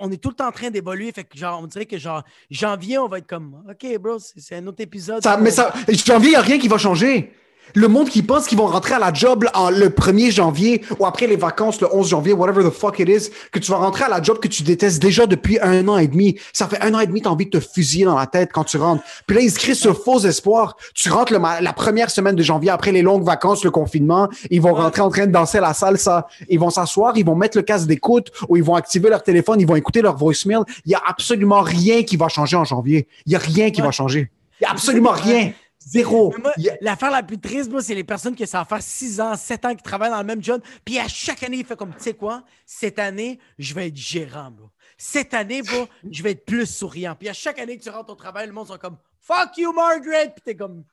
[0.00, 1.12] On est tout le temps en train d'évoluer.
[1.12, 4.56] Fait que genre, on dirait que genre janvier, on va être comme OK, bro, c'est,
[4.56, 5.22] un autre épisode.
[5.40, 7.32] Mais ça, janvier, il n'y a rien qui va changer.
[7.74, 11.06] Le monde qui pense qu'ils vont rentrer à la job en, le 1er janvier ou
[11.06, 14.04] après les vacances, le 11 janvier, whatever the fuck it is, que tu vas rentrer
[14.04, 16.38] à la job que tu détestes déjà depuis un an et demi.
[16.52, 18.64] Ça fait un an et demi, t'as envie de te fusiller dans la tête quand
[18.64, 19.02] tu rentres.
[19.26, 20.76] Puis là, ils se créent ce faux espoir.
[20.94, 24.28] Tu rentres le la première semaine de janvier après les longues vacances, le confinement.
[24.50, 26.26] Ils vont rentrer en train de danser à la salle, ça.
[26.48, 29.60] Ils vont s'asseoir, ils vont mettre le casque d'écoute ou ils vont activer leur téléphone,
[29.60, 30.60] ils vont écouter leur voicemail.
[30.84, 33.08] Il y a absolument rien qui va changer en janvier.
[33.26, 33.86] Il y a rien qui Ouais.
[33.86, 34.30] va changer.
[34.60, 35.52] Il y a absolument rien.
[35.90, 36.32] Zéro.
[36.38, 39.64] Moi, l'affaire la plus triste, moi, c'est les personnes qui savent faire 6 ans, 7
[39.64, 40.62] ans qui travaillent dans le même job.
[40.84, 43.96] Puis à chaque année, il fait comme, tu sais quoi, cette année, je vais être
[43.96, 44.70] gérant, bro.
[44.96, 47.16] Cette année, bro, je vais être plus souriant.
[47.18, 49.72] Puis à chaque année que tu rentres au travail, le monde sont comme, fuck you,
[49.72, 50.32] Margaret.
[50.32, 50.84] Puis t'es comme,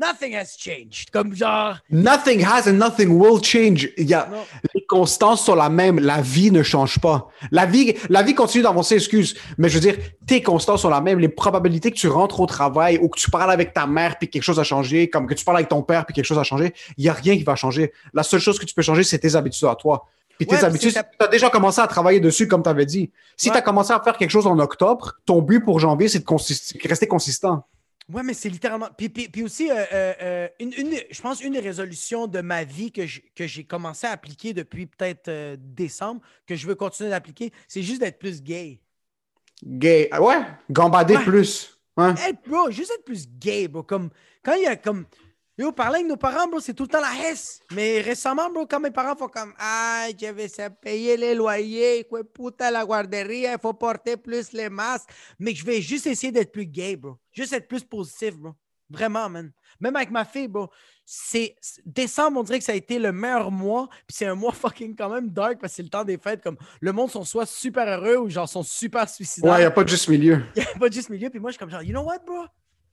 [0.00, 1.10] nothing has changed.
[1.10, 3.88] Comme genre, Nothing has and nothing will change.
[3.96, 4.38] Il y a, Non.
[4.74, 5.98] les constances sont la même.
[5.98, 7.28] La vie ne change pas.
[7.50, 9.36] La vie, la vie continue d'avancer, excuse.
[9.58, 11.18] Mais je veux dire, tes constances sont la même.
[11.18, 14.28] Les probabilités que tu rentres au travail ou que tu parles avec ta mère puis
[14.28, 16.44] quelque chose a changé, comme que tu parles avec ton père puis quelque chose a
[16.44, 17.92] changé, il y a rien qui va changer.
[18.14, 20.06] La seule chose que tu peux changer, c'est tes habitudes à toi.
[20.38, 23.10] Puis tes Ouais, habitudes, tu as déjà commencé à travailler dessus, comme tu avais dit.
[23.38, 23.52] Si Ouais.
[23.54, 26.88] tu as commencé à faire quelque chose en octobre, ton but pour janvier, c'est de
[26.88, 27.64] rester consistant.
[28.12, 28.88] Ouais, mais c'est littéralement.
[28.96, 32.40] Puis, puis- puis aussi, euh, euh, euh, une, une- je pense une des résolutions de
[32.40, 33.04] ma vie que
[33.46, 38.00] j'ai commencé à appliquer depuis peut-être euh, décembre, que je veux continuer d'appliquer, c'est juste
[38.00, 38.80] d'être plus gay.
[39.64, 40.08] Gay.
[40.12, 40.40] Ah Ouais,
[40.70, 41.24] gambader Ouais.
[41.24, 41.80] plus.
[41.96, 42.10] Ouais.
[42.28, 43.82] Être, bro, juste être plus gay, bro.
[43.82, 44.10] Comme,
[44.44, 45.06] quand il y a comme.
[45.58, 47.60] Yo, parler avec nos parents, bro, c'est tout le temps la hesse.
[47.72, 50.48] Mais récemment, bro, quand mes parents font comme Ah, je vais
[50.82, 55.08] payer les loyers, quoi, puta la guarderie, il faut porter plus les masques.
[55.38, 57.16] Mais je vais juste essayer d'être plus gay, bro.
[57.32, 58.52] Juste être plus positif, bro.
[58.90, 59.50] Vraiment, man.
[59.80, 60.68] Même avec ma fille, bro.
[61.06, 63.88] C'est décembre, on dirait que ça a été le meilleur mois.
[64.06, 66.42] Puis c'est un mois fucking quand même dark parce que c'est le temps des fêtes.
[66.42, 69.52] Comme le monde sont soit super heureux ou genre sont super suicidaires.
[69.52, 70.42] Ouais, il n'y a pas de juste milieu.
[70.54, 71.30] Il n'y a pas juste milieu.
[71.30, 72.44] Puis moi, je suis comme genre, you know what, bro?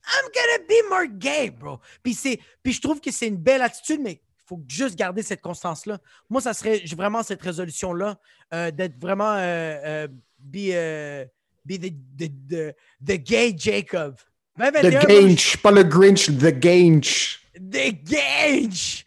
[0.06, 1.80] I'm gonna be more gay, bro.
[2.02, 5.22] Puis, c'est, puis je trouve que c'est une belle attitude, mais il faut juste garder
[5.22, 5.98] cette constance-là.
[6.28, 8.18] Moi, ça serait j'ai vraiment cette résolution-là
[8.52, 11.26] euh, d'être vraiment euh, euh, be,
[11.64, 12.74] be the, the, the,
[13.04, 14.16] the gay Jacob.
[14.56, 17.40] The 2021, bro, Grinch, pas le Grinch, The Grinch.
[17.54, 19.04] The Gage!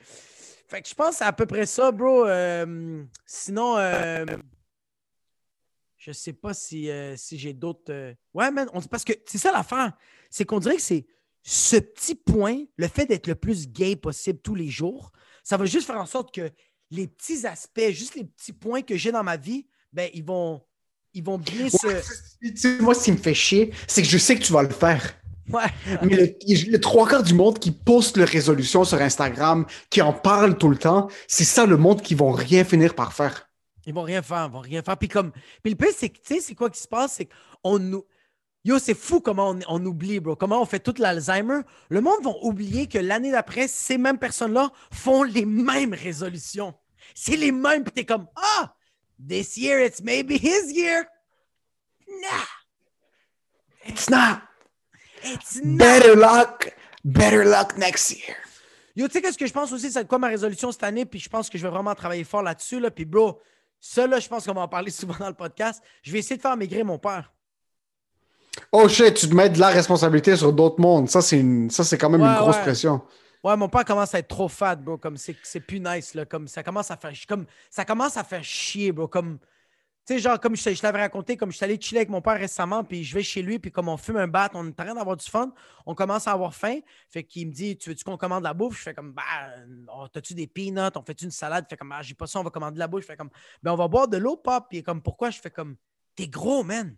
[0.67, 2.25] Fait que je pense à peu près ça, bro.
[3.25, 3.77] Sinon,
[5.97, 8.15] je sais pas si, si j'ai d'autres.
[8.33, 8.81] Ouais, man, on...
[8.81, 9.93] parce que c'est ça l'affaire.
[10.29, 11.05] C'est qu'on dirait que c'est
[11.43, 15.11] ce petit point, le fait d'être le plus gay possible tous les jours,
[15.43, 16.51] ça va juste faire en sorte que
[16.91, 20.61] les petits aspects, juste les petits points que j'ai dans ma vie, ben, ils vont,
[21.13, 21.87] ils vont bien se.
[21.87, 24.69] Ouais, moi, ce qui me fait chier, c'est que je sais que tu vas le
[24.69, 25.15] faire.
[25.49, 25.63] Ouais.
[26.03, 30.11] Mais le, le trois quarts du monde qui poste leurs résolutions sur Instagram, qui en
[30.11, 33.49] parle tout le temps, c'est ça le monde qui vont rien finir par faire.
[33.85, 34.97] Ils vont rien faire, ils vont rien faire.
[34.97, 35.31] Puis comme,
[35.63, 37.13] puis le pire, c'est que, tu sais, c'est quoi qui se passe?
[37.13, 37.29] C'est
[37.63, 38.03] qu'on nous.
[38.63, 40.35] Yo, c'est fou comment on, on oublie, bro.
[40.35, 41.61] Comment on fait tout l'Alzheimer.
[41.89, 46.73] Le monde va oublier que l'année d'après, ces mêmes personnes-là font les mêmes résolutions.
[47.15, 48.75] C'est les mêmes, puis t'es comme, ah,
[49.25, 51.05] this year it's maybe his year.
[52.07, 52.45] Nah.
[53.87, 54.41] It's not.
[55.23, 55.77] It's not.
[55.77, 56.73] Better luck.
[57.03, 58.35] Better luck next year.
[58.95, 61.19] Yo, tu sais, qu'est-ce que je pense aussi, c'est quoi ma résolution cette année, puis
[61.19, 62.89] je pense que je vais vraiment travailler fort là-dessus, là.
[62.91, 63.39] Puis, bro,
[63.79, 65.81] ça, là, je pense qu'on va en parler souvent dans le podcast.
[66.01, 67.31] Je vais essayer de faire maigrir mon père.
[68.71, 71.09] Oh shit, tu te mets de la responsabilité sur d'autres mondes.
[71.09, 71.69] Ça, c'est une...
[71.69, 72.61] ça, c'est quand même Ouais, une grosse ouais.
[72.63, 73.01] pression.
[73.43, 74.97] Ouais, mon père commence à être trop fat, bro.
[74.97, 76.25] Comme c'est, c'est plus nice, là.
[76.25, 79.07] Comme ça commence à faire, comme ça commence à faire chier, bro.
[79.07, 79.39] Comme,
[80.05, 82.21] tu sais, genre, comme je, je t'avais raconté, comme je suis allé chiller avec mon
[82.21, 84.69] père récemment, puis je vais chez lui, puis comme on fume un bat, on est
[84.69, 85.53] en train d'avoir du fun,
[85.85, 86.79] on commence à avoir faim.
[87.09, 88.77] Fait qu'il me dit, tu veux-tu qu'on commande de la bouffe?
[88.77, 89.23] Je fais comme, bah,
[89.95, 90.91] oh, t'as-tu des peanuts?
[90.95, 91.65] On fait-tu une salade?
[91.69, 93.03] Fait comme, ah, j'ai pas ça, on va commander de la bouffe.
[93.03, 93.29] Je fais comme,
[93.61, 94.65] ben, on va boire de l'eau, pop.
[94.69, 95.29] Puis comme, pourquoi?
[95.29, 95.75] Je fais comme,
[96.15, 96.95] t'es gros, man.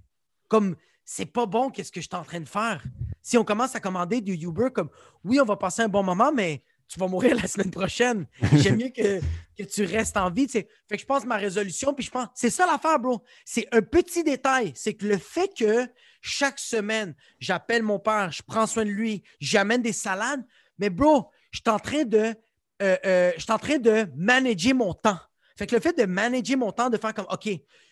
[0.48, 0.76] Comme,
[1.12, 2.84] c'est pas bon, qu'est-ce que je suis en train de faire?
[3.24, 4.92] Si on commence à commander du Uber, comme,
[5.24, 8.28] oui, on va passer un bon moment, mais tu vas mourir la semaine prochaine.
[8.54, 9.20] J'aime mieux que,
[9.58, 10.48] que tu restes en vie.
[10.48, 13.24] Fait que je pense ma résolution, puis je pense, c'est ça l'affaire, bro.
[13.44, 14.72] C'est un petit détail.
[14.76, 15.88] C'est que le fait que
[16.22, 20.46] chaque semaine, j'appelle mon père, je prends soin de lui, j'amène des salades,
[20.78, 22.36] mais bro, je suis en train de,
[22.84, 25.18] euh, euh, je suis en train de manager mon temps.
[25.58, 27.50] Fait que le fait de manager mon temps, de faire comme, OK,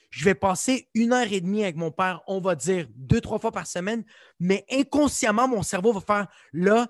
[0.10, 3.40] je vais passer une heure et demie avec mon père, on va dire deux, trois
[3.40, 4.04] fois par semaine,
[4.40, 6.88] mais inconsciemment, mon cerveau va faire là,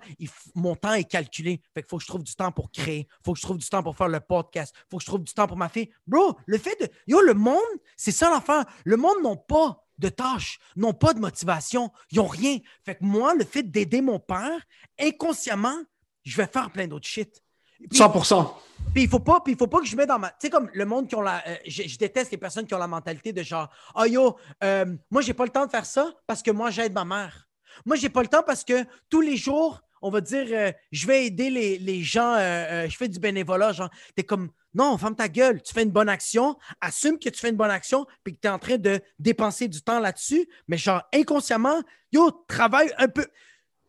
[0.54, 1.60] mon temps est calculé.
[1.74, 3.68] Fait qu'il faut que je trouve du temps pour créer, faut que je trouve du
[3.68, 5.90] temps pour faire le podcast, faut que je trouve du temps pour ma fille.
[6.06, 6.88] Bro, le fait de.
[7.06, 7.58] Yo, le monde,
[7.96, 8.64] c'est ça l'affaire.
[8.84, 12.58] Le monde n'a pas de tâches, n'ont pas de motivation, ils n'ont rien.
[12.84, 14.60] Fait que moi, le fait d'aider mon père,
[15.00, 15.76] inconsciemment,
[16.24, 17.42] je vais faire plein d'autres shit.
[17.78, 18.54] Puis- 100%.
[18.92, 20.30] puis il faut pas, puis il faut pas que je mette dans ma.
[20.30, 21.42] Tu sais, comme le monde qui ont la.
[21.46, 24.84] euh, je, je déteste les personnes qui ont la mentalité de genre Ah yo, euh,
[25.10, 27.46] moi, j'ai pas le temps de faire ça parce que moi, j'aide ma mère.
[27.86, 31.06] Moi, j'ai pas le temps parce que tous les jours, on va dire euh, je
[31.06, 33.72] vais aider les, les gens, euh, je fais du bénévolat.
[33.72, 37.38] Genre, t'es comme Non, ferme ta gueule, tu fais une bonne action, assume que tu
[37.38, 40.48] fais une bonne action, puis que tu es en train de dépenser du temps là-dessus,
[40.66, 41.80] mais genre inconsciemment,
[42.12, 43.26] yo, travaille un peu.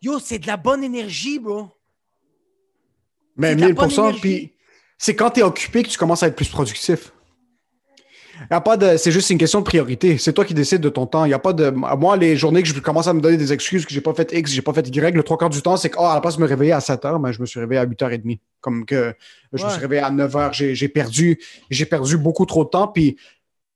[0.02, 1.70] Yo, c'est de la bonne énergie, bro.
[3.40, 4.20] Mais C'est de la bonne 1000%, énergie.
[4.20, 4.54] puis
[4.98, 7.12] c'est quand tu es occupé que tu commences à être plus productif.
[8.50, 10.18] Y a pas de, c'est juste une question de priorité.
[10.18, 11.26] C'est toi qui décides de ton temps.
[11.26, 13.52] Il y a pas de, moi, les journées que je commence à me donner des
[13.52, 15.78] excuses que j'ai pas fait X, j'ai pas fait Y, le trois quarts du temps,
[15.78, 17.46] c'est que, oh, à la place de me réveiller à 7 heures, ben, je me
[17.46, 18.40] suis réveillé à 8h30.
[18.62, 19.14] Comme que
[19.54, 20.54] je me suis réveillé à 9 heures.
[20.54, 22.88] J'ai, j'ai perdu, j'ai perdu beaucoup trop de temps.
[22.88, 23.18] Puis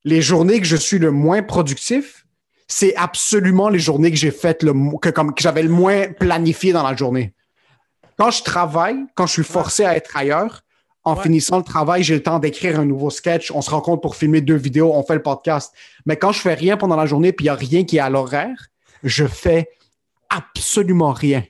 [0.06, 2.26] les journées que je suis le moins productif,
[2.68, 6.72] c'est absolument les journées que j'ai faites le, que, comme, que j'avais le moins planifié
[6.72, 7.34] dans la journée.
[8.18, 10.62] Quand je travaille, quand je suis forcé à être ailleurs,
[11.06, 11.24] en Ouais.
[11.24, 13.52] finissant le travail, j'ai le temps d'écrire un nouveau sketch.
[13.52, 15.74] On se rencontre pour filmer deux vidéos, on fait le podcast.
[16.06, 18.00] Mais quand je fais rien pendant la journée puis il n'y a rien qui est
[18.00, 18.68] à l'horaire,
[19.04, 19.70] je fais
[20.30, 21.44] absolument rien.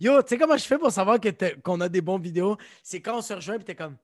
[0.00, 1.18] Yo, tu sais comment je fais pour savoir
[1.64, 2.56] qu'on a des bons vidéos?
[2.82, 3.96] C'est quand on se rejoint et t'es comme.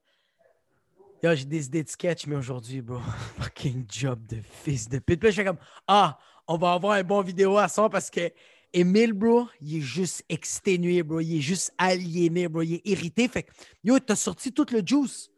[1.22, 2.98] Yo, j'ai des idées de sketch, mais aujourd'hui, bro,
[3.40, 5.20] fucking job de fils de pute.
[5.20, 8.30] Puis je fais comme, ah, on va avoir un bon vidéo à son parce que
[8.74, 11.20] Emile, bro, il est juste exténué, bro.
[11.20, 12.62] Il est juste aliéné, bro.
[12.62, 13.28] Il est irrité.
[13.28, 13.52] Fait que,
[13.84, 15.30] yo, t'as sorti tout le juice.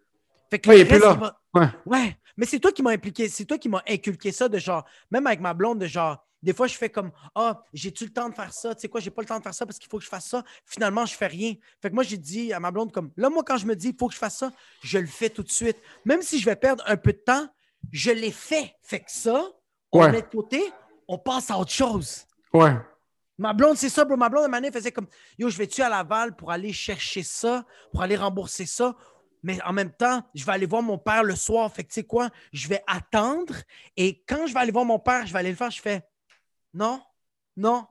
[0.51, 1.39] Fait que Ouais, reste, là.
[1.55, 1.67] Ouais.
[1.87, 4.85] Ouais, mais c'est toi qui m'as impliqué, c'est toi qui m'as inculqué ça de genre,
[5.11, 8.29] même avec ma blonde, de genre, des fois, je fais comme, ah, j'ai-tu le temps
[8.29, 8.75] de faire ça?
[8.75, 10.09] Tu sais quoi, j'ai pas le temps de faire ça parce qu'il faut que je
[10.09, 10.45] fasse ça.
[10.65, 11.55] Finalement, je fais rien.
[11.83, 13.89] Fait que moi, j'ai dit à ma blonde, comme, là, moi, quand je me dis,
[13.89, 15.77] il faut que je fasse ça, je le fais tout de suite.
[16.05, 17.49] Même si je vais perdre un peu de temps,
[17.91, 18.75] je l'ai fait.
[18.83, 19.45] Fait que ça,
[19.93, 20.13] on Ouais.
[20.13, 20.63] met de côté,
[21.09, 22.25] on passe à autre chose.
[22.53, 22.75] Ouais.
[23.39, 24.17] Ma blonde, c'est ça, bro.
[24.17, 25.09] Ma blonde, à un moment donné, faisait comme
[25.39, 28.95] Yo, je vais-tu à Laval pour aller chercher ça, pour aller rembourser ça?
[29.43, 31.73] Mais en même temps, je vais aller voir mon père le soir.
[31.73, 32.31] Fait que tu sais quoi?
[32.53, 33.55] Je vais attendre.
[33.97, 35.71] Et quand je vais aller voir mon père, je vais aller le faire.
[35.71, 36.03] Je fais
[36.75, 37.03] Non,
[37.57, 37.87] non,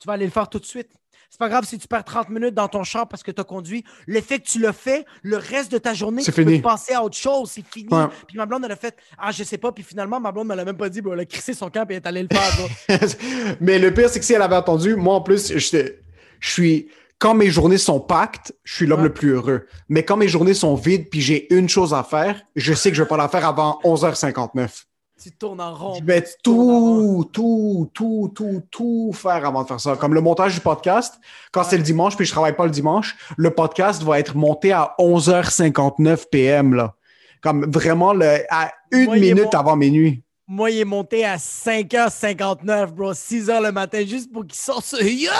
[0.00, 0.92] tu vas aller le faire tout de suite.
[1.36, 3.44] C'est pas grave si tu perds 30 minutes dans ton char parce que tu as
[3.44, 3.84] conduit.
[4.06, 6.62] Le fait que tu l'as fait, le reste de ta journée, C'est tu peux fini.
[6.62, 7.50] passer à autre chose.
[7.52, 7.92] C'est fini.
[7.92, 8.06] Ouais.
[8.26, 9.70] Puis ma blonde, elle a fait Ah, je sais pas.
[9.70, 11.02] Puis finalement, ma blonde ne me l'a même pas dit.
[11.12, 12.96] Elle a crissé son camp et elle est allée le faire.
[13.60, 16.00] Mais le pire, c'est que si elle avait entendu, moi en plus, j'étais-
[16.40, 16.88] je suis.
[17.18, 19.08] Quand mes journées sont pactes, je suis l'homme Ouais.
[19.08, 19.66] le plus heureux.
[19.90, 22.96] Mais quand mes journées sont vides puis j'ai une chose à faire, je sais que
[22.96, 24.84] je vais pas la faire avant 11h59.
[25.30, 25.94] Tu tournes en rond.
[25.98, 29.96] Je vais tout, tout, tout, tout, tout faire avant de faire ça.
[29.96, 31.14] Comme le montage du podcast,
[31.52, 31.66] quand Ouais.
[31.68, 34.94] c'est le dimanche puis je travaille pas le dimanche, le podcast va être monté à
[35.00, 36.94] 11h59 PM, là.
[37.42, 40.22] Comme vraiment le, à une Moi, minute avant minuit.
[40.46, 43.12] Moi, il est monté à 5h59, bro.
[43.12, 45.02] 6h le matin, juste pour qu'il sorte ce.
[45.04, 45.32] Ya!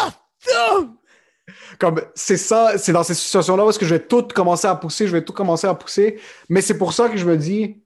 [0.48, 0.86] Ya!
[1.78, 4.74] Comme c'est ça, c'est dans ces situations-là où est-ce que je vais tout commencer à
[4.74, 6.18] pousser, je vais tout commencer à pousser.
[6.48, 7.80] Mais c'est pour ça que je me dis,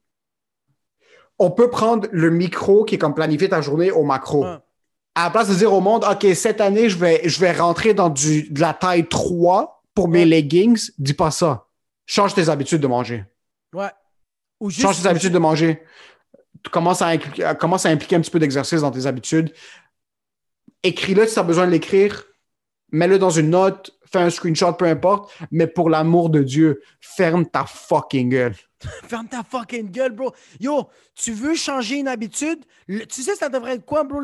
[1.40, 4.44] on peut prendre le micro qui est comme planifier ta journée au macro.
[4.44, 7.94] À la place de dire au monde, OK, cette année, je vais, je vais rentrer
[7.94, 10.24] dans du, de la taille 3 pour mes Ouais.
[10.26, 11.66] leggings, dis pas ça.
[12.06, 13.24] Change tes habitudes de manger.
[13.74, 13.90] Ouais.
[14.60, 15.02] Ou Change juste.
[15.02, 15.82] tes habitudes de manger.
[16.62, 19.52] Tu commences à, à- commence à impliquer un petit peu d'exercice dans tes habitudes.
[20.82, 22.24] Écris-le si tu as besoin de l'écrire.
[22.92, 23.90] Mets-le dans une note.
[24.12, 25.32] Fais un screenshot, peu importe.
[25.50, 28.56] Mais pour l'amour de Dieu, ferme ta fucking gueule.
[29.08, 30.32] Ferme ta fucking gueule, bro.
[30.58, 32.64] Yo, tu veux changer une habitude?
[32.88, 34.20] Tu sais, ça devrait être quoi, bro?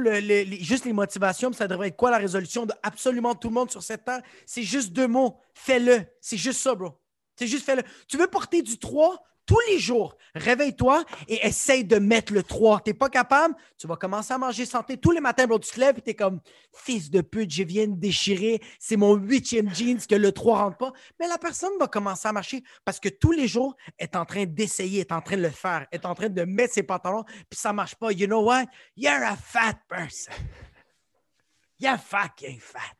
[0.61, 3.83] Juste les motivations, ça devrait être quoi la résolution de absolument tout le monde sur
[3.83, 4.23] cette terre?
[4.47, 5.39] C'est juste deux mots.
[5.53, 6.07] Fais-le.
[6.21, 6.99] C'est juste ça, bro.
[7.39, 7.83] C'est juste fais-le.
[8.09, 10.17] Tu veux porter du 3 tous les jours.
[10.35, 12.81] Réveille-toi et essaye de mettre le 3.
[12.81, 13.55] T'es pas capable?
[13.79, 14.99] Tu vas commencer à manger santé.
[14.99, 16.41] Tous les matins, bro, tu te lèves et t'es comme
[16.75, 18.61] fils de pute, je viens de déchirer.
[18.79, 20.93] C'est mon huitième jeans que le 3 rentre pas.
[21.19, 24.25] Mais la personne va commencer à marcher parce que tous les jours, elle est en
[24.25, 27.25] train d'essayer, est en train de le faire, est en train de mettre ses pantalons,
[27.25, 28.13] puis ça marche pas.
[28.13, 28.67] You know what?
[28.97, 30.35] You're a fat person.
[31.79, 32.97] You're fucking fat.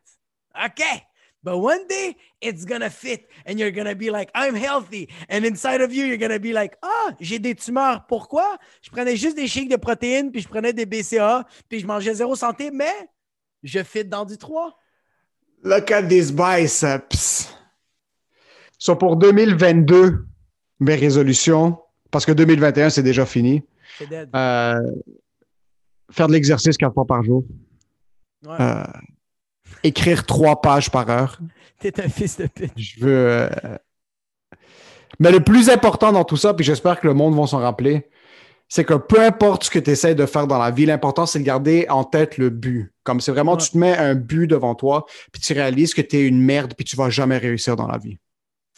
[0.67, 1.03] Okay?
[1.47, 5.09] But one day, it's gonna fit, and you're gonna be like, I'm healthy.
[5.29, 8.05] And inside of you, you're gonna be like, ah, j'ai des tumeurs.
[8.09, 8.59] Pourquoi?
[8.83, 12.15] Je prenais juste des shakes de protéines, puis je prenais des BCA, puis je mangeais
[12.15, 12.93] zéro santé, mais
[13.63, 14.77] je fit dans du 3.
[15.63, 17.55] Look at these biceps.
[18.77, 20.27] So pour 2022,
[20.81, 21.79] mes résolutions,
[22.11, 23.63] parce que 2021, c'est déjà fini.
[23.99, 24.31] C'est dead.
[24.35, 24.81] Euh,
[26.11, 27.45] faire de l'exercice quatre fois par jour.
[28.45, 28.57] Ouais.
[28.61, 28.83] Euh,
[29.83, 31.39] écrire trois pages par heure.
[31.79, 32.73] T'es un fils de pute.
[32.77, 33.29] Je veux.
[33.29, 33.49] euh,
[35.19, 38.09] Mais le plus important dans tout ça, puis j'espère que le monde va s'en rappeler,
[38.69, 41.39] c'est que peu importe ce que tu essaies de faire dans la vie, l'important, c'est
[41.39, 42.93] de garder en tête le but.
[43.05, 43.59] Comme c'est vraiment, Ouais.
[43.59, 46.75] tu te mets un but devant toi, puis tu réalises que tu es une merde,
[46.77, 48.19] puis tu vas jamais réussir dans la vie.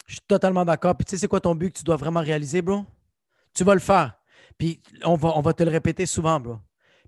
[0.05, 0.95] Je suis totalement d'accord.
[0.95, 2.85] Puis tu sais, c'est quoi ton but que tu dois vraiment réaliser, bro?
[3.53, 4.13] Tu vas le faire.
[4.57, 6.55] Puis on va, on va te le répéter souvent, bro.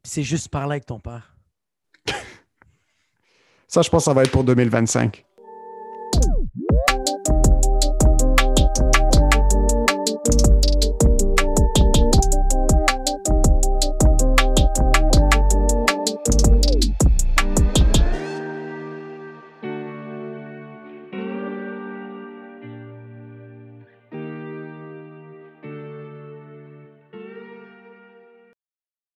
[0.04, 1.31] Puis c'est juste parler avec ton père.
[3.74, 5.24] Ça, je pense que ça va être pour 2025.